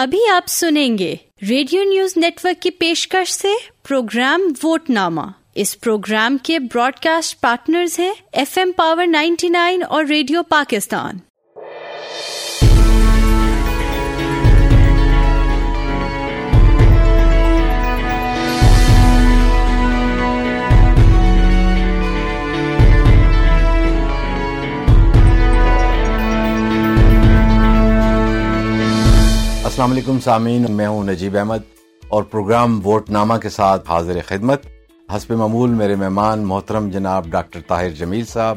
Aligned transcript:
ابھی 0.00 0.28
آپ 0.28 0.48
سنیں 0.48 0.98
گے۔ 0.98 1.14
ریڈیو 1.48 1.82
نیوز 1.84 2.16
نیٹ 2.16 2.44
ورک 2.44 2.62
کی 2.62 2.70
پیشکش 2.70 3.32
سے 3.32 3.48
پروگرام 3.88 4.40
ووٹ 4.62 4.90
نامہ 4.90 5.20
اس 5.54 5.80
پروگرام 5.80 6.38
کے 6.38 6.58
براڈ 6.58 6.92
کاسٹ 7.02 7.40
پارٹنرز 7.40 7.98
ہیں 7.98 8.12
F 8.32 8.58
M 8.58 8.72
power 8.76 9.06
ninety 9.06 9.48
nine 9.48 9.82
اور 9.88 10.04
ریڈیو 10.04 10.42
پاکستان۔ 10.42 11.16
السلام 29.78 29.92
علیکم، 29.92 30.18
سامعین، 30.20 30.64
میں 30.68 30.86
ہوں 30.86 31.04
نجیب 31.04 31.36
احمد 31.36 31.58
اور 32.08 32.22
پروگرام 32.22 32.80
ووٹ 32.86 33.10
نامہ 33.10 33.34
کے 33.34 33.48
ساتھ 33.48 33.90
حاضر 33.90 34.18
خدمت۔ 34.26 34.62
حسب 35.16 35.30
معمول 35.30 35.70
میرے 35.70 35.94
مہمان 35.94 36.44
محترم 36.44 36.88
جناب 36.90 37.26
ڈاکٹر 37.26 37.60
طاہر 37.66 37.90
جمیل 37.90 38.24
صاحب، 38.24 38.56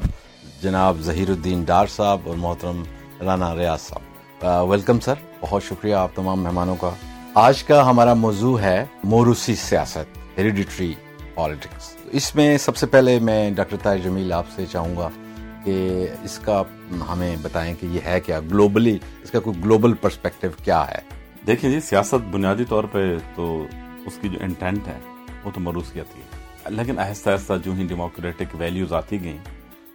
جناب 0.61 0.97
ظہیر 1.01 1.29
الدین 1.29 1.63
ڈار 1.63 1.87
صاحب 1.87 2.19
اور 2.25 2.35
محترم 2.35 2.83
رانا 3.21 3.55
ریاض 3.55 3.81
صاحب۔ 3.81 4.69
ویلکم 4.69 4.99
سر، 4.99 5.13
بہت 5.41 5.63
شکریہ 5.63 5.95
آپ 5.95 6.15
تمام 6.15 6.43
مہمانوں 6.43 6.75
کا۔ 6.79 6.89
آج 7.33 7.63
کا 7.63 7.89
ہمارا 7.89 8.13
موضوع 8.13 8.59
ہے 8.59 8.85
موروسی 9.03 9.55
سیاست 9.55 10.17
ہیریڈیٹری 10.37 10.93
پالیٹکس 11.35 11.95
اس 12.11 12.35
میں 12.35 12.57
سب 12.57 12.77
سے 12.77 12.85
پہلے 12.85 13.19
میں 13.19 13.51
ڈاکٹر 13.51 13.77
طاہر 13.83 13.97
جمیل 13.97 14.33
آپ 14.33 14.45
سے 14.55 14.65
چاہوں 14.71 14.95
گا 14.97 15.09
کہ 15.63 16.07
اس 16.23 16.39
کا 16.39 16.63
ہمیں 17.09 17.35
بتائیں 17.41 17.75
کہ 17.79 17.85
یہ 17.85 17.99
ہے 18.05 18.19
کیا 18.19 18.39
گلوبلی 18.39 18.97
اس 19.23 19.31
کا 19.31 19.39
کوئی 19.39 19.63
گلوبل 19.63 19.93
پرسپیکٹو 19.93 20.47
کیا 20.63 20.87
ہے؟ 20.87 20.99
دیکھیں 21.47 21.71
جی 21.71 21.79
سیاست 21.79 22.27
بنیادی 22.31 22.65
طور 22.65 22.83
پہ 22.83 23.17
تو 23.35 23.65
اس 24.05 24.17
کی 24.21 24.29
جو 24.29 24.39
انٹینٹ 24.41 24.87
ہے، 24.87 24.99
وہ 25.43 25.51
تو 25.53 25.59
مروسیت 25.59 26.15
ہی 26.15 26.21
ہے۔ 26.21 26.41
لیکن 26.69 26.99
آہستہ 26.99 27.29
آہستہ 27.29 27.53
جو 27.65 27.73
ہی 27.73 27.87
ڈیموکریٹک 27.87 28.55
ویلیوز 28.57 28.93
آتی 28.93 29.23
گئیں، 29.23 29.37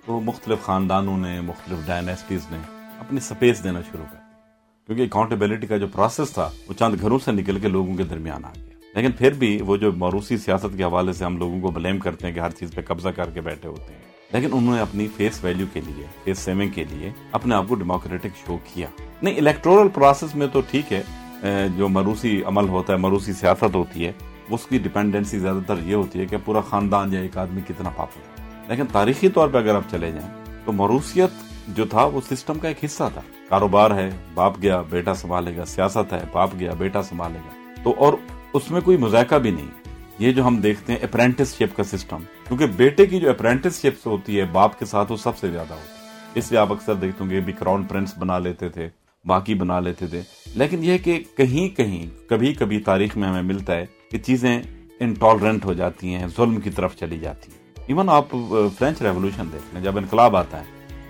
تو 0.07 0.21
مختلف 0.21 0.63
خاندانوں 0.63 1.19
نے، 1.19 1.41
مختلف 1.41 1.87
ڈائنیسٹیز 1.87 2.41
نے 2.51 2.59
اپنی 2.99 3.21
سپیس 3.21 3.65
دینا 3.65 3.81
شروع 3.93 4.05
کر 4.13 4.19
کیونکہ 4.87 5.03
اکاؤنٹیبلٹی 5.03 5.67
کا 5.67 5.77
جو 5.77 5.87
پروسیس 5.87 6.33
تھا، 6.33 6.51
وہ 6.69 6.75
چند 6.79 6.95
گھروں 7.01 7.19
سے 7.19 7.33
نکل 7.33 7.59
کے 7.59 7.69
لوگوں 7.69 7.97
کے 7.97 8.03
درمیان 8.03 8.45
آ 8.45 8.51
گیا۔ 8.55 8.65
لیکن 8.95 9.13
پھر 9.13 9.31
بھی 9.31 9.63
وہ 9.67 9.77
جو 9.77 9.93
موروسی 9.93 10.37
سیاست 10.37 10.77
کے 10.77 10.85
حوالے 10.85 11.13
سے 11.13 11.25
ہم 11.25 11.37
لوگوں 11.37 11.61
کو 11.61 11.69
بلیم 11.69 11.99
کرتے 11.99 12.27
ہیں 12.27 12.35
کہ 12.35 12.41
ہر 12.41 12.51
چیز 12.51 12.73
پہ 12.75 12.81
قبضہ 12.87 13.09
کر 13.09 13.31
کے 13.31 13.41
بیٹھے 13.41 13.69
ہوتے 13.69 13.93
ہیں۔ 13.93 14.16
لیکن 14.33 14.49
انہوں 14.53 14.75
نے 14.75 14.81
اپنی 14.81 15.07
فیس 15.17 15.45
ویلیو 15.45 15.67
کے 15.73 15.81
لیے 15.87 16.07
فیس 16.25 16.39
سیونگ 16.39 16.69
کے 16.69 16.85
لیے 16.91 17.11
اپنے 17.33 17.55
آپ 17.55 17.65
کو 17.69 17.75
ڈیموکریٹک 17.75 18.37
شو 18.47 18.57
کیا۔ 18.75 18.87
نہیں 19.23 19.37
الیکٹورل 19.37 19.89
پروسیس 19.89 20.35
میں 20.35 20.47
تو 20.53 20.61
ٹھیک 20.71 20.93
ہے 20.93 21.03
جو 21.77 21.89
مروسی 21.89 22.43
عمل 22.47 22.69
ہوتا 22.69 22.93
ہے، 22.93 22.99
مروسی 22.99 23.33
سیاست 23.33 23.75
ہوتی 23.75 24.07
ہے، 24.07 24.13
اس 24.51 24.67
کی 24.67 24.79
ڈیپینڈنسی 24.79 25.39
زیادہ 25.39 25.59
تر 25.67 25.75
یہ 25.85 25.95
ہوتی 25.95 26.21
ہے 26.21 26.27
کہ 26.27 26.37
پورا 26.45 26.61
خاندان 26.61 27.13
یا 27.13 27.21
ایک 27.21 27.39
آدمی 27.39 27.61
کتنا 27.69 27.91
پاپولر 27.97 28.69
لیکن 28.69 28.87
تاریخی 28.93 29.29
طور 29.29 29.49
پہ 29.49 29.59
اگر 29.59 29.75
آپ 29.75 29.91
چلے 29.91 30.11
جائیں، 30.13 30.45
تو 30.65 30.73
مروسیت 30.73 31.31
جو 31.69 31.85
تھا، 31.87 32.05
وہ 32.05 32.21
سسٹم 32.31 32.59
کا 32.59 32.69
ایک 32.69 32.85
حصہ 32.85 33.05
تھا۔ 33.15 33.21
کاروبار 33.49 33.91
ہے، 33.91 34.11
باپ 34.35 34.63
گیا، 34.63 34.81
بیٹا 34.91 35.15
سنبھالے 35.15 35.57
گا، 35.57 35.65
سیاست 35.65 36.13
ہے، 36.13 36.23
باپ 36.33 36.51
گیا، 36.61 36.73
بیٹا 36.79 37.03
سنبھالے 37.03 37.39
گا۔ 37.39 37.83
تو 37.83 37.95
اور 37.99 38.13
اس 38.53 38.71
میں 38.71 38.81
کوئی 38.81 38.97
مذائقہ 38.97 39.35
بھی 39.35 39.51
نہیں۔ 39.51 39.86
یہ 40.19 40.33
جو 40.33 40.47
ہم 40.47 40.57
دیکھتے 40.57 40.93
ہیں 40.93 41.01
اپرینٹس 41.03 41.55
شپ 41.55 41.77
کا 41.77 41.85
سسٹم، 41.85 42.17
کیونکہ 42.49 42.67
بیٹے 42.67 43.07
کی 43.07 43.21
جو 43.21 43.31
اپرینٹس 43.31 43.81
شپ 43.81 44.09
ہوتی 44.09 44.41
ہے، 44.41 44.45
باپ 44.45 44.79
کے 44.79 44.85
ساتھ 44.85 45.13
وہ 45.13 45.17
سب 45.17 45.39
سے 45.39 45.51
زیادہ 45.51 45.75
ہوتی 45.75 46.03
ہے۔ 46.03 46.09
اس 46.35 46.51
لیے 46.51 46.61
آپ 46.61 46.73
اکثر 46.73 46.95
دیکھتے 46.95 47.25
ہوں 47.25 47.31
گے، 47.31 47.41
بھی 47.41 47.53
کراؤن 47.53 47.83
پرنس 47.83 48.19
بنا 48.19 48.39
لیتے 48.39 48.69
تھے، 48.69 48.89
باقی 49.25 49.55
بنا 49.55 49.81
لیتے 49.81 50.07
تھے۔ 50.07 50.21
لیکن 50.55 50.85
یہ 50.85 50.99
کہ 50.99 51.23
کہیں 51.37 51.77
کہیں، 51.77 52.29
کبھی 52.29 52.55
کبھی 52.55 52.81
تاریخ 52.81 53.17
میں 53.17 53.29
ہمیں 53.29 53.43
ملتا 53.43 53.75
ہے 53.75 53.87
کہ 54.11 54.19
چیزیں 54.19 54.63
انٹالرنٹ 55.01 55.65
ہو 55.65 55.73
جاتی 55.73 56.15
ہیں، 56.15 56.27
ظلم 56.27 56.61
کی 56.61 56.71
طرف 56.71 56.97
چلی 56.97 57.19
جاتی 57.19 57.53
ہیں۔ 57.53 57.73
ایون 57.87 58.09
آپ 58.09 58.29
فرینچ 58.79 59.03
ریولوشن 59.03 59.47
دیکھ 59.53 59.75
لیں 59.75 59.83
جب 59.83 59.99
انقلاب 59.99 60.37
آتا 60.37 60.61
ہے، 60.61 60.65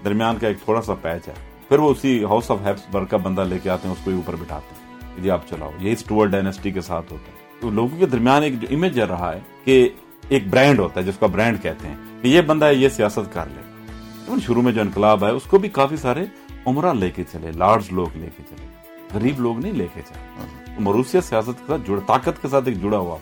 درمیان 0.05 0.37
کا 0.39 0.49
ایک 0.49 0.57
تھوڑا 0.65 0.83
سا 0.83 0.95
پیچ 0.95 1.29
ہے، 1.29 1.35
پھر 1.69 1.79
وہ 1.79 1.91
اسی 1.91 2.25
ہاؤس 2.25 2.51
آف 2.51 2.59
ہیپس 2.65 2.83
بر 2.91 3.05
کا 3.05 3.17
بندہ 3.17 3.41
لے 3.41 3.59
کے 3.63 3.71
آتے 3.71 3.89
ہیں، 3.89 3.95
اس 3.95 4.05
کو 4.05 4.11
اوپر 4.11 4.37
بٹھاتے 4.37 4.75
ہیں 4.75 5.23
جی 5.23 5.31
آپ 5.31 5.49
چلاؤ۔ 5.49 5.71
یہی 5.79 5.93
اسٹوور 5.93 6.27
ڈائنیسٹی 6.27 6.71
کے 6.71 6.81
ساتھ 6.81 7.13
ہوتا 7.13 7.33
ہے۔ 7.33 7.46
تو 7.61 7.71
لوگوں 7.71 7.99
کے 7.99 8.07
درمیان 8.07 8.43
ایک 8.43 8.61
جو 8.61 8.67
امیج 8.71 9.01
رہا 9.01 9.33
ہے 9.35 9.41
کہ 9.65 9.89
ایک 10.29 10.49
برانڈ 10.49 10.79
ہوتا 10.79 11.01
ہے، 11.01 11.07
جس 11.07 11.15
کو 11.19 11.29
برانڈ 11.29 11.63
کہتے 11.63 11.89
ہیں، 11.89 11.95
کہ 12.23 12.29
یہ 12.29 12.41
بندہ 12.41 12.71
یہ 12.71 12.89
سیاست 12.89 13.35
کر 13.35 13.45
لے۔ 13.47 13.61
شروع 14.47 14.63
میں 14.63 14.73
جو 14.73 14.81
انقلاب 14.81 15.25
ہے 15.25 15.31
اس 15.31 15.43
کو 15.43 15.59
بھی 15.59 15.69
کافی 15.69 15.97
سارے 15.97 16.25
عمرہ 16.67 16.93
لے 16.93 17.11
کے 17.11 17.25
چلے 17.33 17.53
لارڈز 17.53 17.93
لوگ 17.93 18.17
لے 18.17 18.29
کے 18.37 18.43
چلے، 18.49 18.67
غریب 19.15 19.41
لوگ 19.41 19.59
نہیں 19.59 19.73
لے 19.73 19.87
کے 19.95 20.01
چلے۔ 20.09 20.47
مروسیت 20.79 21.25
سیاست 21.25 21.47
کے 21.47 21.65
ساتھ 21.67 21.91
طاقت 22.07 22.43
کے 22.43 22.49
ساتھ 22.49 22.69
ایک 22.69 22.83
جڑا 22.83 22.99
ہوا۔ 22.99 23.17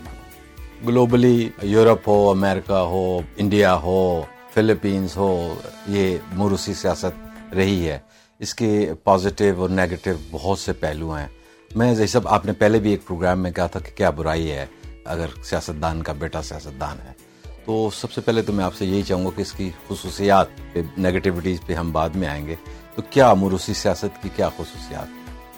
گلوبلی 0.87 1.49
یورپ 1.63 2.09
ہو 2.09 2.31
امریکہ 2.31 2.73
ہو 2.73 3.21
انڈیا 3.37 3.75
ہو 3.75 4.23
فلپینز 4.55 5.17
ہو، 5.17 5.55
یہ 5.89 6.17
مروسی 6.33 6.75
سیاست 6.75 7.55
رہی 7.55 7.89
ہے۔ 7.89 7.99
اس 8.39 8.55
کے 8.55 8.93
پازیٹیو 9.05 9.61
اور 9.61 9.69
نیگیٹو 9.69 10.11
بہت 10.31 10.59
سے 10.59 10.73
پہلو 10.73 11.17
ہیں۔ 11.17 11.29
میں 11.75 11.95
جیسے 11.95 12.19
آپ 12.25 12.47
نے 12.47 12.53
پہلے 12.53 12.79
بھی 12.79 12.91
ایک 12.91 13.07
پروگرام 13.07 13.41
میں 13.41 13.51
کہا 13.51 13.67
تھا 13.67 13.81
کہ 13.81 13.97
کیا 13.97 14.11
برائی 14.11 14.53
ہے 14.53 14.67
اگر 15.05 15.27
سیاستدان 15.45 16.03
کا 16.03 16.13
بیٹا 16.13 16.43
سیاستدان 16.43 16.97
ہے۔ 17.01 17.13
تو 17.65 17.91
سب 17.95 18.13
سے 18.13 18.21
پہلے 18.21 18.43
تو 18.43 18.53
میں 18.53 18.65
آپ 18.65 18.75
سے 18.75 18.87
یہی 18.87 19.03
چاہوں 19.03 19.25
گا 19.25 19.31
کہ 19.37 19.43
اس 19.43 19.53
کی 19.53 19.71
خصوصیات 19.89 20.47
پہ 20.73 20.83
نیگیٹیوٹیز 20.99 21.59
پہ 21.67 21.75
ہم 21.75 21.93
بعد 21.93 22.09
میں 22.09 22.29
آئیں 22.29 22.47
گے۔ 22.47 22.55
تو 22.95 23.03
کیا 23.11 23.35
مروسی 23.35 23.75
سیاست 23.75 24.23
کی 24.23 24.29
کیا 24.37 24.49
خصوصیات 24.49 25.07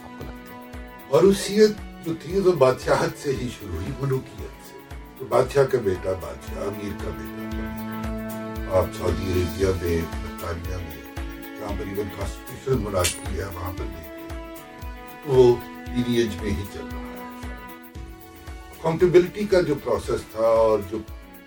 آپ 0.05 0.21
کو 0.21 0.25
لگتی 0.27 0.53
ہیں؟ 0.53 0.75
مروسیت 1.13 1.71
جو 2.07 2.13
تھی 2.23 2.41
تو 2.45 2.53
بادشاہت 2.53 3.23
سے 3.23 3.31
ہی 3.31 3.49
شروع 3.61 3.75
ہوئی، 3.75 3.91
ملوکیت 4.01 4.69
سے۔ 4.69 4.79
تو 5.19 5.25
بادشاہ 5.29 5.63
کا 5.63 5.79
بیٹا، 5.85 6.13
بادشاہ، 6.13 6.63
امیر 6.63 7.05
کا 7.05 7.11
بیٹا۔ 7.19 8.77
آپ 8.79 8.85
سعودی 8.99 9.33
عربیہ 9.33 9.67
میں، 9.67 9.99
برطانیہ 10.23 10.77
میں، 10.77 11.17
جہاں 11.61 11.73
پر 11.79 11.87
ایون 11.87 12.09
کانسٹیٹیوشن 12.19 12.83
مناسب 12.83 13.35
ہے، 13.35 13.45
وہاں 13.45 13.73
پر 13.77 13.85
دیکھیں 13.85 14.16
وہ 15.27 15.57
لینیج 15.87 16.43
میں 16.43 16.51
ہی 16.51 16.65
چل 16.75 16.87
رہا 16.93 16.99
ہے۔ 16.99 17.15
اکاؤنٹیبلٹی 18.71 19.45
کا 19.45 19.61
جو 19.61 19.75
پروسیس 19.85 20.21
تھا 20.33 20.43
اور 20.43 20.79
جو 20.91 20.99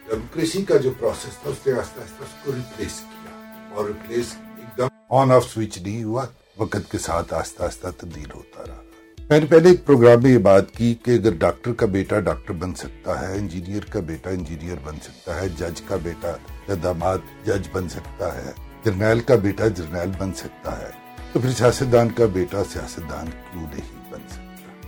ڈیموکریسی 0.10 0.64
کا 0.64 0.78
جو 0.78 0.92
پروسیس 1.00 1.38
تھا، 1.38 1.50
اس 1.50 1.68
نے 1.68 1.74
آہستہ 1.74 2.00
آہستہ 2.00 2.24
اس 2.24 2.46
کو 2.46 2.52
ریپلیس 2.52 3.00
کیا 3.00 3.68
اور 3.74 3.86
ریپلیس 3.86 4.36
ایک 4.58 4.78
دم 4.78 4.88
آن 5.10 5.32
آف 5.32 5.46
سوئچ 5.54 5.78
نہیں 5.78 6.04
ہوا، 6.04 6.26
وقت 6.58 6.92
کے 6.92 6.98
ساتھ 6.98 7.34
آہستہ 7.34 7.64
آہستہ 7.64 7.88
تبدیل 7.98 8.32
ہوتا 8.36 8.64
رہا۔ 8.68 8.82
میں 9.30 9.40
نے 9.40 9.46
پہلے 9.46 9.70
ایک 9.70 9.86
پروگرام 9.86 10.24
میں 10.24 10.32
یہ 10.32 10.38
بات 10.38 10.72
کی 10.72 10.96
کہ 11.04 11.12
اگر 11.12 11.34
ڈاکٹر 11.34 11.74
کا 11.74 11.86
بیٹا 11.86 12.20
ڈاکٹر 12.20 12.54
بن 12.54 12.76
سکتا 12.76 13.22
ہے 13.22 13.38
انجینئر 13.38 13.86
کا 13.86 14.00
بیٹا 14.00 14.30
انجینئر 14.30 14.76
بن 14.84 14.96
سکتا 15.04 15.42
ہے 15.42 15.50
جج 15.50 15.82
کا 15.82 15.96
بیٹا 15.96 16.32
یا 16.68 16.76
داماد 16.84 17.18
جج 17.46 17.68
بن 17.72 17.90
سکتا 17.90 18.36
ہے، 18.36 18.52
جرنیل 18.86 19.20
کا 19.20 19.36
بیٹا 19.36 19.68
جرنیل 19.68 20.12
بن 20.18 20.34
سکتا 20.34 20.80
ہے۔ 20.80 21.09
تو 21.34 21.40
پھر 21.40 21.52
سیاستدان 21.52 22.10
کا 22.10 22.26
بیٹا 22.26 22.64
سیاستدان 22.74 23.26
کیوں 23.30 23.62
نہیں 23.62 24.12
بن 24.12 24.20
سکتا؟ 24.30 24.88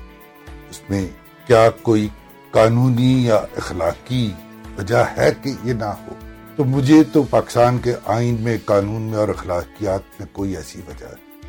اس 0.69 0.81
میں 0.89 1.07
کیا 1.47 1.69
کوئی 1.81 2.09
قانونی 2.51 3.25
یا 3.25 3.35
اخلاقی 3.35 4.31
وجہ 4.77 5.03
ہے 5.17 5.29
کہ 5.41 5.53
یہ 5.63 5.73
نہ 5.73 5.85
ہو؟ 5.85 6.13
تو 6.55 6.63
مجھے 6.63 7.03
تو 7.03 7.23
پاکستان 7.23 7.77
کے 7.77 7.93
آئین 8.05 8.35
میں، 8.39 8.57
قانون 8.65 9.01
میں 9.01 9.17
اور 9.17 9.29
اخلاقیات 9.29 10.01
میں 10.19 10.27
کوئی 10.31 10.55
ایسی 10.55 10.81
وجہ 10.87 11.05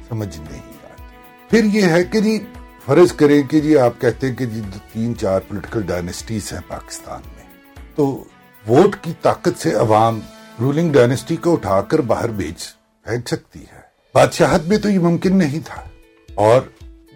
سمجھ 0.09 0.39
نہیں 0.39 0.73
آتی۔ 0.85 1.03
پھر 1.51 1.65
یہ 1.65 1.83
ہے 1.83 2.05
کہ 2.05 2.21
جی 2.21 2.47
فرض 2.87 3.13
کریں 3.13 3.43
کہ 3.43 3.61
جی 3.61 3.77
آپ 3.77 4.01
کہتے 4.01 4.29
ہیں 4.29 4.37
کہ 4.37 4.47
جی 4.47 4.61
تین 4.93 5.19
چار 5.19 5.41
پولیٹیکل 5.49 5.83
ڈائنیسٹیز 5.83 6.53
ہیں 6.53 6.61
پاکستان 6.69 7.21
میں۔ 7.37 7.45
تو 7.95 8.25
ووٹ 8.69 8.97
کی 9.03 9.13
طاقت 9.23 9.63
سے 9.63 9.75
عوام 9.75 10.21
رولنگ 10.61 10.93
ڈائنیسٹی 10.93 11.37
کو 11.37 11.53
اٹھا 11.53 11.81
کر 11.81 11.99
باہر 11.99 12.29
بھیج 12.29 12.75
پھینک 13.05 13.29
سکتی 13.29 13.63
ہے۔ 13.63 13.81
بادشاہت 14.15 14.67
میں 14.67 14.78
تو 14.78 14.91
یہ 14.91 14.99
ممکن 14.99 15.37
نہیں 15.37 15.59
تھا۔ 15.65 15.83
اور 16.34 16.61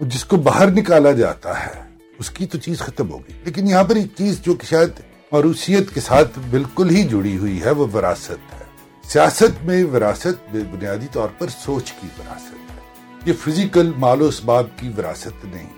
جس 0.01 0.25
کو 0.25 0.37
باہر 0.37 0.71
نکالا 0.71 1.13
جاتا 1.13 1.67
ہے، 1.67 1.81
اس 2.19 2.31
کی 2.31 2.47
تو 2.47 2.59
چیز 2.59 2.79
ختم 2.79 3.11
ہوگی۔ 3.11 3.33
لیکن 3.45 3.67
یہاں 3.67 3.85
پر 3.85 3.97
ایک 3.97 4.07
چیز 4.19 4.41
جو 4.43 4.55
کہ 4.55 4.67
شاید 4.67 4.89
معروسیت 5.33 5.95
کے 5.95 6.01
ساتھ 6.01 6.39
بالکل 6.51 6.91
ہی 6.91 7.03
جڑی 7.03 7.39
ہوئی 7.39 7.61
ہے، 7.61 7.71
وہ 7.71 7.87
وراثت 7.93 8.31
ہے۔ 8.31 8.65
سیاست 9.05 9.65
میں 9.65 9.85
وراثت 9.85 10.53
بنیادی 10.53 11.07
طور 11.13 11.29
پر 11.39 11.47
سوچ 11.49 11.93
کی 11.93 12.09
وراثت 12.19 12.71
ہے۔ 12.71 12.81
یہ 13.25 13.33
فزیکل 13.45 13.93
مال 13.99 14.23
و 14.23 14.25
اسباب 14.25 14.67
کی 14.77 14.91
وراثت 14.99 15.45
نہیں۔ 15.45 15.71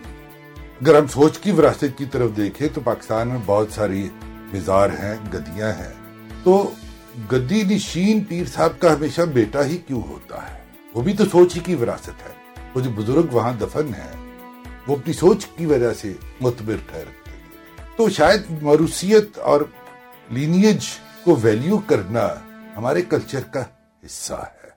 اگر 0.81 0.99
ہم 0.99 1.07
سوچ 1.07 1.39
کی 1.39 1.51
وراثت 1.51 1.99
کی 1.99 2.05
طرف 2.05 2.31
دیکھیں 2.37 2.69
تو 2.75 2.81
پاکستان 2.85 3.29
میں 3.29 3.39
بہت 3.47 3.67
ساری 3.75 4.09
مزار 4.55 4.89
ہیں، 4.89 5.15
گدیاں 5.35 5.73
ہیں۔ 5.73 5.93
تو 6.43 6.71
گدی 7.33 7.63
نشین 7.63 8.25
پیر 8.25 8.45
صاحب 8.55 8.79
کا 8.79 8.95
ہمیشہ 8.95 9.23
بیٹا 9.23 9.65
ہی 9.65 9.77
کیوں 9.77 10.03
ہوتا 10.09 10.37
ہے؟ 10.37 10.58
وہ 10.99 11.03
بھی 11.03 11.13
تو 11.13 11.25
سوچ 11.25 11.57
ہی 11.57 11.61
کی 11.61 11.75
وراثت 11.75 12.09
ہے۔ 12.09 12.33
وہ 12.75 12.81
جو 12.81 12.91
بزرگ 12.91 13.27
وہاں 13.33 13.53
دفن 13.61 13.91
ہے 13.99 14.13
وہ 14.87 14.97
اپنی 14.97 15.13
سوچ 15.13 15.47
کی 15.47 15.67
وجہ 15.67 15.93
سے 15.95 16.13
متبر 16.41 16.77
ٹھہرتے 16.87 17.31
تو 17.97 18.09
شاید 18.09 18.63
موروثیت 18.63 19.39
اور 19.39 19.61
لینیج 20.31 20.79
کو 21.25 21.37
ویلیو 21.43 21.79
کرنا 21.79 22.29
ہمارے 22.77 23.03
کلچر 23.03 23.41
کا 23.41 23.61
حصہ 24.07 24.33
ہے۔ 24.33 24.69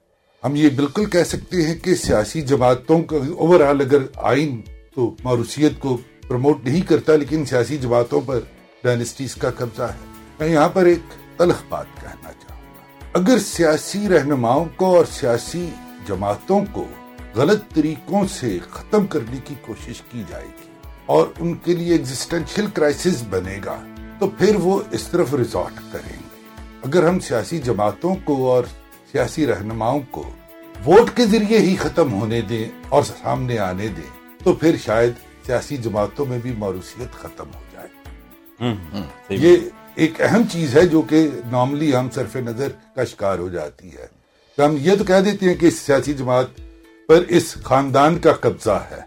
ہم 0.43 0.55
یہ 0.55 0.69
بالکل 0.69 1.05
کہہ 1.05 1.23
سکتے 1.23 1.65
ہیں 1.67 1.75
کہ 1.75 1.95
سیاسی 1.95 2.41
جماعتوں 2.41 3.01
کا 3.01 3.15
اوور 3.15 3.59
آل 3.59 3.81
اگر 3.81 3.97
آئین 4.15 4.61
تو 4.95 5.15
موروثیت 5.23 5.79
کو 5.79 5.97
پروموٹ 6.27 6.65
نہیں 6.65 6.81
کرتا، 6.81 7.15
لیکن 7.15 7.45
سیاسی 7.45 7.77
جماعتوں 7.77 8.21
پر 8.25 8.39
ڈائنسٹیز 8.83 9.35
کا 9.35 9.49
قبضہ 9.49 9.83
ہے۔ 9.83 10.05
میں 10.39 10.47
یہاں 10.47 10.69
پر 10.69 10.85
ایک 10.85 10.99
تلخ 11.37 11.63
بات 11.69 11.85
کہنا 12.01 12.31
چاہوں 12.31 12.61
گا۔ 12.61 13.09
اگر 13.13 13.39
سیاسی 13.39 14.09
رہنماؤں 14.09 14.65
کو 14.75 14.95
اور 14.97 15.05
سیاسی 15.05 15.69
جماعتوں 16.07 16.65
کو 16.71 16.85
غلط 17.35 17.63
طریقوں 17.75 18.27
سے 18.27 18.59
ختم 18.69 19.05
کرنے 19.05 19.37
کی 19.43 19.55
کوشش 19.61 20.01
کی 20.11 20.23
جائے 20.27 20.45
گی 20.45 20.69
اور 21.05 21.27
ان 21.39 21.53
کے 21.53 21.75
لیے 21.75 21.91
ایگزسٹینشیل 21.91 22.67
کرائسس 22.67 23.23
بنے 23.29 23.59
گا 23.65 23.79
تو 24.19 24.29
پھر 24.29 24.55
وہ 24.55 24.81
اس 24.91 25.07
طرف 25.07 25.33
ریزورٹ 25.33 25.93
کریں 25.93 26.13
گے۔ 26.13 26.41
اگر 26.83 27.07
ہم 27.07 27.19
سیاسی 27.19 27.59
جماعتوں 27.59 28.15
کو 28.23 28.51
اور 28.51 28.63
سیاسی 29.11 29.47
رہنماؤں 29.47 29.99
کو 30.11 30.29
ووٹ 30.85 31.17
کے 31.17 31.25
ذریعے 31.25 31.59
ہی 31.59 31.75
ختم 31.75 32.13
ہونے 32.13 32.41
دیں 32.41 32.69
اور 32.89 33.03
سامنے 33.03 33.57
آنے 33.59 33.87
دیں 33.87 34.09
تو 34.43 34.53
پھر 34.53 34.75
شاید 34.83 35.11
سیاسی 35.45 35.77
جماعتوں 35.77 36.25
میں 36.25 36.39
بھی 36.39 36.51
موروثیت 36.57 37.13
ختم 37.13 37.45
ہو 37.55 37.61
جائے۔ 37.71 37.87
یہ 39.29 39.57
ایک 39.95 40.21
اہم 40.21 40.41
چیز 40.51 40.77
ہے 40.77 40.85
جو 40.85 41.01
کہ 41.01 41.27
نارملی 41.51 41.95
ہم 41.95 42.09
صرف 42.09 42.35
نظر 42.35 42.67
کا 42.95 43.03
شکار 43.03 43.39
ہو 43.39 43.49
جاتی 43.49 43.91
ہے۔ 43.91 44.20
تو 44.61 44.65
ہم 44.65 44.75
یہ 44.79 44.95
تو 44.95 45.03
کہہ 45.03 45.21
دیتے 45.25 45.45
ہیں 45.45 45.53
کہ 45.55 45.65
اس 45.65 45.77
سیاسی 45.79 46.13
جماعت 46.13 46.59
پر 47.09 47.23
اس 47.27 47.45
خاندان 47.63 48.17
کا 48.19 48.31
قبضہ 48.41 48.77
ہے، 48.91 48.99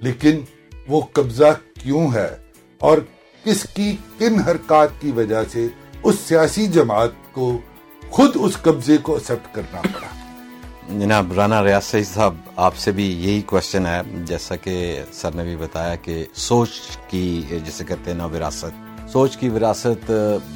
لیکن 0.00 0.40
وہ 0.88 1.00
قبضہ 1.12 1.50
کیوں 1.74 2.06
ہے؟ 2.14 2.28
اور 2.80 2.98
کس 3.44 3.64
کی 3.74 3.90
کن 4.18 4.38
حرکات 4.48 5.00
کی 5.00 5.10
وجہ 5.16 5.42
سے 5.52 5.66
اس 6.02 6.18
سیاسی 6.26 6.66
جماعت 6.76 7.18
کو 7.32 7.50
خود 8.10 8.36
اس 8.36 8.56
قبضے 8.62 8.96
کو 9.02 9.14
ایکسپٹ 9.14 9.54
کرنا 9.54 9.80
پڑا؟ 9.82 10.08
جناب 10.98 11.32
رانا 11.32 11.62
ریاض 11.64 11.94
صاحب، 12.14 12.34
آپ 12.56 12.76
سے 12.76 12.92
بھی 12.92 13.10
یہی 13.26 13.40
کوشچن 13.46 13.86
ہے، 13.86 14.00
جیسا 14.26 14.56
کہ 14.56 14.78
سر 15.12 15.34
نے 15.34 15.44
بھی 15.44 15.56
بتایا 15.56 15.94
کہ 16.04 16.24
سوچ 16.48 16.80
کی، 17.10 17.42
جسے 17.66 17.84
کہتے 17.84 18.10
ہیں 18.10 18.18
نا 18.18 18.26
وراثت، 18.34 19.08
سوچ 19.12 19.36
کی 19.36 19.48
وراثت 19.48 20.10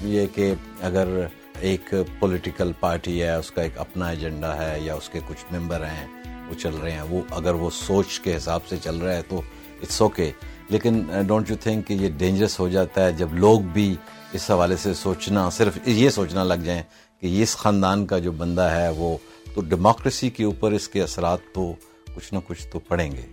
یہ 0.05 0.27
کہ 0.35 0.53
اگر 0.83 1.19
ایک 1.65 1.95
پولیٹیکل 2.19 2.73
پارٹی 2.81 3.23
ہے 3.23 3.35
اس 3.35 3.51
کا 3.51 3.63
ایک 3.63 3.79
اپنا 3.79 4.09
ایجنڈا 4.09 4.57
ہے 4.59 4.79
یا 4.81 4.95
اس 4.95 5.09
کے 5.09 5.21
کچھ 5.29 5.45
ممبر 5.53 5.85
ہیں 5.87 6.07
وہ 6.49 6.55
چل 6.55 6.75
رہے 6.75 6.91
ہیں۔ 6.91 7.03
وہ 7.11 7.21
اگر 7.31 7.55
وہ 7.55 7.71
سوچ 7.71 8.19
کے 8.21 8.37
حساب 8.37 8.67
سے 8.69 8.77
چل 8.83 8.97
رہا 8.97 9.17
ہے 9.17 9.23
تو 9.23 9.41
اٹس 9.83 10.01
اوکے 10.03 10.31
لیکن 10.69 11.03
ڈونٹ 11.27 11.51
یو 11.51 11.57
تھنک 11.63 11.87
کہ 11.87 11.95
یہ 11.95 12.11
ڈینجرس 12.17 12.59
ہو 12.61 12.69
جاتا 12.69 13.05
ہے 13.05 13.13
جب 13.13 13.35
لوگ 13.35 13.61
بھی 13.73 13.95
اس 14.33 14.51
حوالے 14.51 14.77
سے 14.77 14.95
سوچنا 14.95 15.49
صرف 15.51 15.79
یہ 15.87 16.11
سوچنا 16.11 16.45
لگ 16.45 16.65
جائیں 16.65 16.83
کہ 17.21 17.43
اس 17.43 17.57
خاندان 17.57 18.07
کا 18.07 18.19
جو 18.19 18.33
بندہ 18.33 18.71
ہے 18.71 18.89
وہ 18.97 19.17
تو 19.55 19.61
ڈیموکریسی 19.61 20.31
کے 20.31 20.45
اوپر 20.45 20.73
اس 20.73 20.89
کے 20.89 21.03
اثرات 21.03 21.39
تو 21.55 21.73
کچھ 22.15 22.33
نہ 22.35 22.39
کچھ 22.47 22.67
تو 22.73 22.79
پڑیں 22.79 23.11
گے۔ 23.13 23.27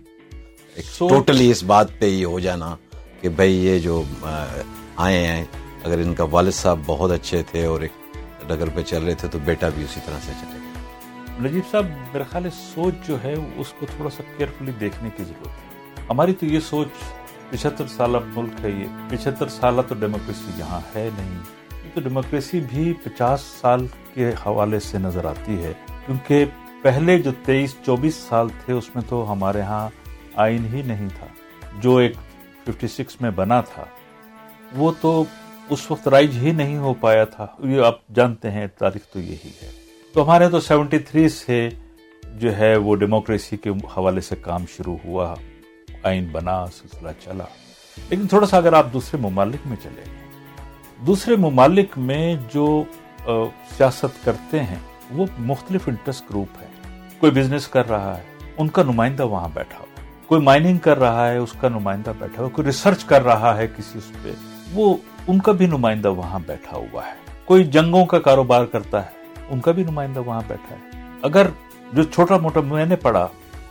ٹوٹلی 0.98 1.50
اس 1.50 1.62
بات 1.62 1.86
پہ 1.98 2.06
یہ 2.06 2.24
ہو 2.26 2.38
جانا 2.40 2.76
کہ 3.20 3.28
بھائی 3.28 3.64
یہ 3.66 3.78
جو 3.78 4.02
آئے 4.96 5.26
ہیں 5.26 5.44
اگر 5.84 5.98
ان 5.98 6.14
کا 6.14 6.24
والد 6.30 6.54
صاحب 6.54 6.78
بہت 6.86 7.10
اچھے 7.10 7.42
تھے 7.50 7.64
اور 7.64 7.80
ایک 7.80 7.92
ڈگر 8.48 8.68
پہ 8.74 8.82
چل 8.82 9.04
رہے 9.04 9.14
تھے 9.14 9.28
تو 9.28 9.38
بیٹا 9.44 9.68
بھی 9.68 9.84
اسی 9.84 10.00
طرح 10.04 10.18
سے 10.22 10.32
چلے 10.40 10.58
گا 10.58 10.72
نجیب 11.40 11.62
صاحب 11.70 11.86
میرا 11.86 12.24
خیال 12.30 12.44
ہے 12.44 12.50
سوچ 12.50 12.94
جو 13.06 13.22
ہے، 13.22 13.34
اس 13.56 13.72
کو 13.78 13.86
تھوڑا 13.96 14.10
سا 14.10 14.22
کیئرفلی 14.36 14.72
دیکھنے 14.72 15.10
کی 15.16 15.24
ضرورت 15.24 15.48
ہے۔ 15.48 16.06
ہماری 16.10 16.34
تو 16.34 16.46
یہ 16.46 16.60
سوچ 16.60 16.88
پچہتر 17.50 17.86
سالہ 17.86 18.18
ملک 18.26 18.64
ہے 18.64 18.70
یہ۔ 18.70 18.84
پچہتر 19.08 19.48
سالہ 19.48 19.82
تو 19.88 19.94
ڈیموکریسی 19.94 20.50
یہاں 20.56 20.80
ہے 20.94 21.10
نہیں۔ 21.18 21.38
تو 21.94 22.00
ڈیموکریسی 22.00 22.60
بھی 22.60 22.92
پچاس 22.92 23.40
سال 23.40 23.86
کے 24.14 24.30
حوالے 24.30 24.80
سے 24.80 24.98
نظر 24.98 25.24
آتی 25.24 25.64
ہے۔ 25.64 25.72
کیونکہ 26.06 26.44
پہلے 26.82 27.18
جو 27.18 27.30
تیئیس، 27.44 27.76
چوبیس 27.86 28.14
سال 28.14 28.48
تھے، 28.64 28.72
اس 28.72 28.94
میں 28.94 29.02
تو 29.08 29.32
ہمارے 29.32 29.60
ہاں 29.60 29.88
آئین 30.34 30.66
ہی 30.72 30.82
نہیں 30.82 31.08
تھا۔ 31.18 31.26
جو 31.80 31.96
ایک 31.96 32.14
ففٹی 32.64 32.88
سکس 32.88 33.20
میں 33.20 33.30
بنا 33.30 33.60
تھا، 33.60 33.84
وہ 34.76 34.92
تو 35.00 35.24
اس 35.70 35.90
وقت 35.90 36.08
رائج 36.08 36.36
ہی 36.36 36.52
نہیں 36.52 36.76
ہو 36.76 36.94
پایا 36.94 37.24
تھا۔ 37.24 37.46
یہ 37.58 37.82
آپ 37.82 38.08
جانتے 38.08 38.50
ہیں، 38.50 38.66
تاریخ 38.78 39.12
تو 39.12 39.20
یہی 39.20 39.50
ہے۔ 39.62 39.70
تو 40.12 40.24
ہمارے 40.24 40.48
تو 40.48 40.60
سیونٹی 40.60 40.98
تھری 40.98 41.28
سے 41.28 41.68
جو 42.34 42.56
ہے 42.56 42.76
وہ 42.76 42.96
ڈیموکریسی 42.96 43.56
کے 43.56 43.70
حوالے 43.70 44.20
سے 44.20 44.36
کام 44.36 44.64
شروع 44.76 44.96
ہوا۔ 45.04 45.34
آئین 46.02 46.28
بنا، 46.32 46.66
سلسلہ 46.66 47.08
چلا۔ 47.24 47.44
لیکن 48.08 48.26
تھوڑا 48.26 48.46
سا 48.46 48.56
اگر 48.56 48.72
آپ 48.72 48.86
دوسرے 48.92 49.20
ممالک 49.20 49.66
میں 49.66 49.76
چلے 49.82 50.02
گئے 50.06 50.14
دوسرے 51.06 51.36
ممالک 51.36 51.98
میں 51.98 52.36
جو 52.54 52.84
سیاست 53.76 54.24
کرتے 54.24 54.62
ہیں، 54.62 54.78
وہ 55.10 55.26
مختلف 55.38 55.88
انٹرسٹ 55.88 56.30
گروپ 56.30 56.62
ہے 56.62 56.66
کوئی 57.18 57.32
بزنس 57.32 57.68
کر 57.68 57.88
رہا 57.88 58.18
ہے، 58.18 58.22
ان 58.58 58.68
کا 58.68 58.82
نمائندہ 58.82 59.26
وہاں 59.26 59.48
بیٹھا 59.54 59.78
ہو۔ 59.80 59.86
کوئی 60.26 60.40
مائننگ 60.40 60.78
کر 60.78 60.98
رہا 60.98 61.30
ہے، 61.30 61.36
اس 61.36 61.52
کا 61.60 61.68
نمائندہ 61.68 62.12
بیٹھا 62.18 62.42
ہو۔ 62.42 62.48
کوئی 62.48 62.66
ریسرچ 62.66 63.04
کر 63.04 63.22
رہا 63.22 63.56
ہے 63.56 63.66
کسی 63.66 63.98
اس 63.98 64.12
پہ۔ 64.22 64.32
وہ 64.72 64.96
ان 65.28 65.40
کا 65.40 65.52
بھی 65.52 65.66
نمائندہ 65.66 66.10
وہاں 66.10 66.38
بیٹھا 66.46 66.76
ہوا 66.76 67.06
ہے۔ 67.06 67.14
کوئی 67.44 67.64
جنگوں 67.64 68.06
کا 68.06 68.18
کاروبار 68.18 68.64
کرتا 68.64 69.06
ہے، 69.06 69.10
ان 69.48 69.60
کا 69.60 69.72
بھی 69.72 69.84
نمائندہ 69.84 70.20
وہاں 70.20 70.40
بیٹھا 70.48 70.76
ہے۔ 70.76 71.02
اگر 71.22 71.46
جو 71.92 72.02
چھوٹا 72.02 72.36
موٹا 72.36 72.60
میں 72.60 72.86
نے 72.86 72.96
پڑھا، 72.96 73.28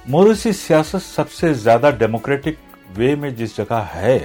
موریسی 0.07 0.51
سیاست 0.51 1.15
سب 1.15 1.31
سے 1.31 1.53
زیادہ 1.53 1.89
ڈیموکریٹک 1.97 2.77
وے 2.97 3.15
میں 3.15 3.29
جس 3.29 3.57
جگہ 3.57 3.83
ہے، 3.95 4.19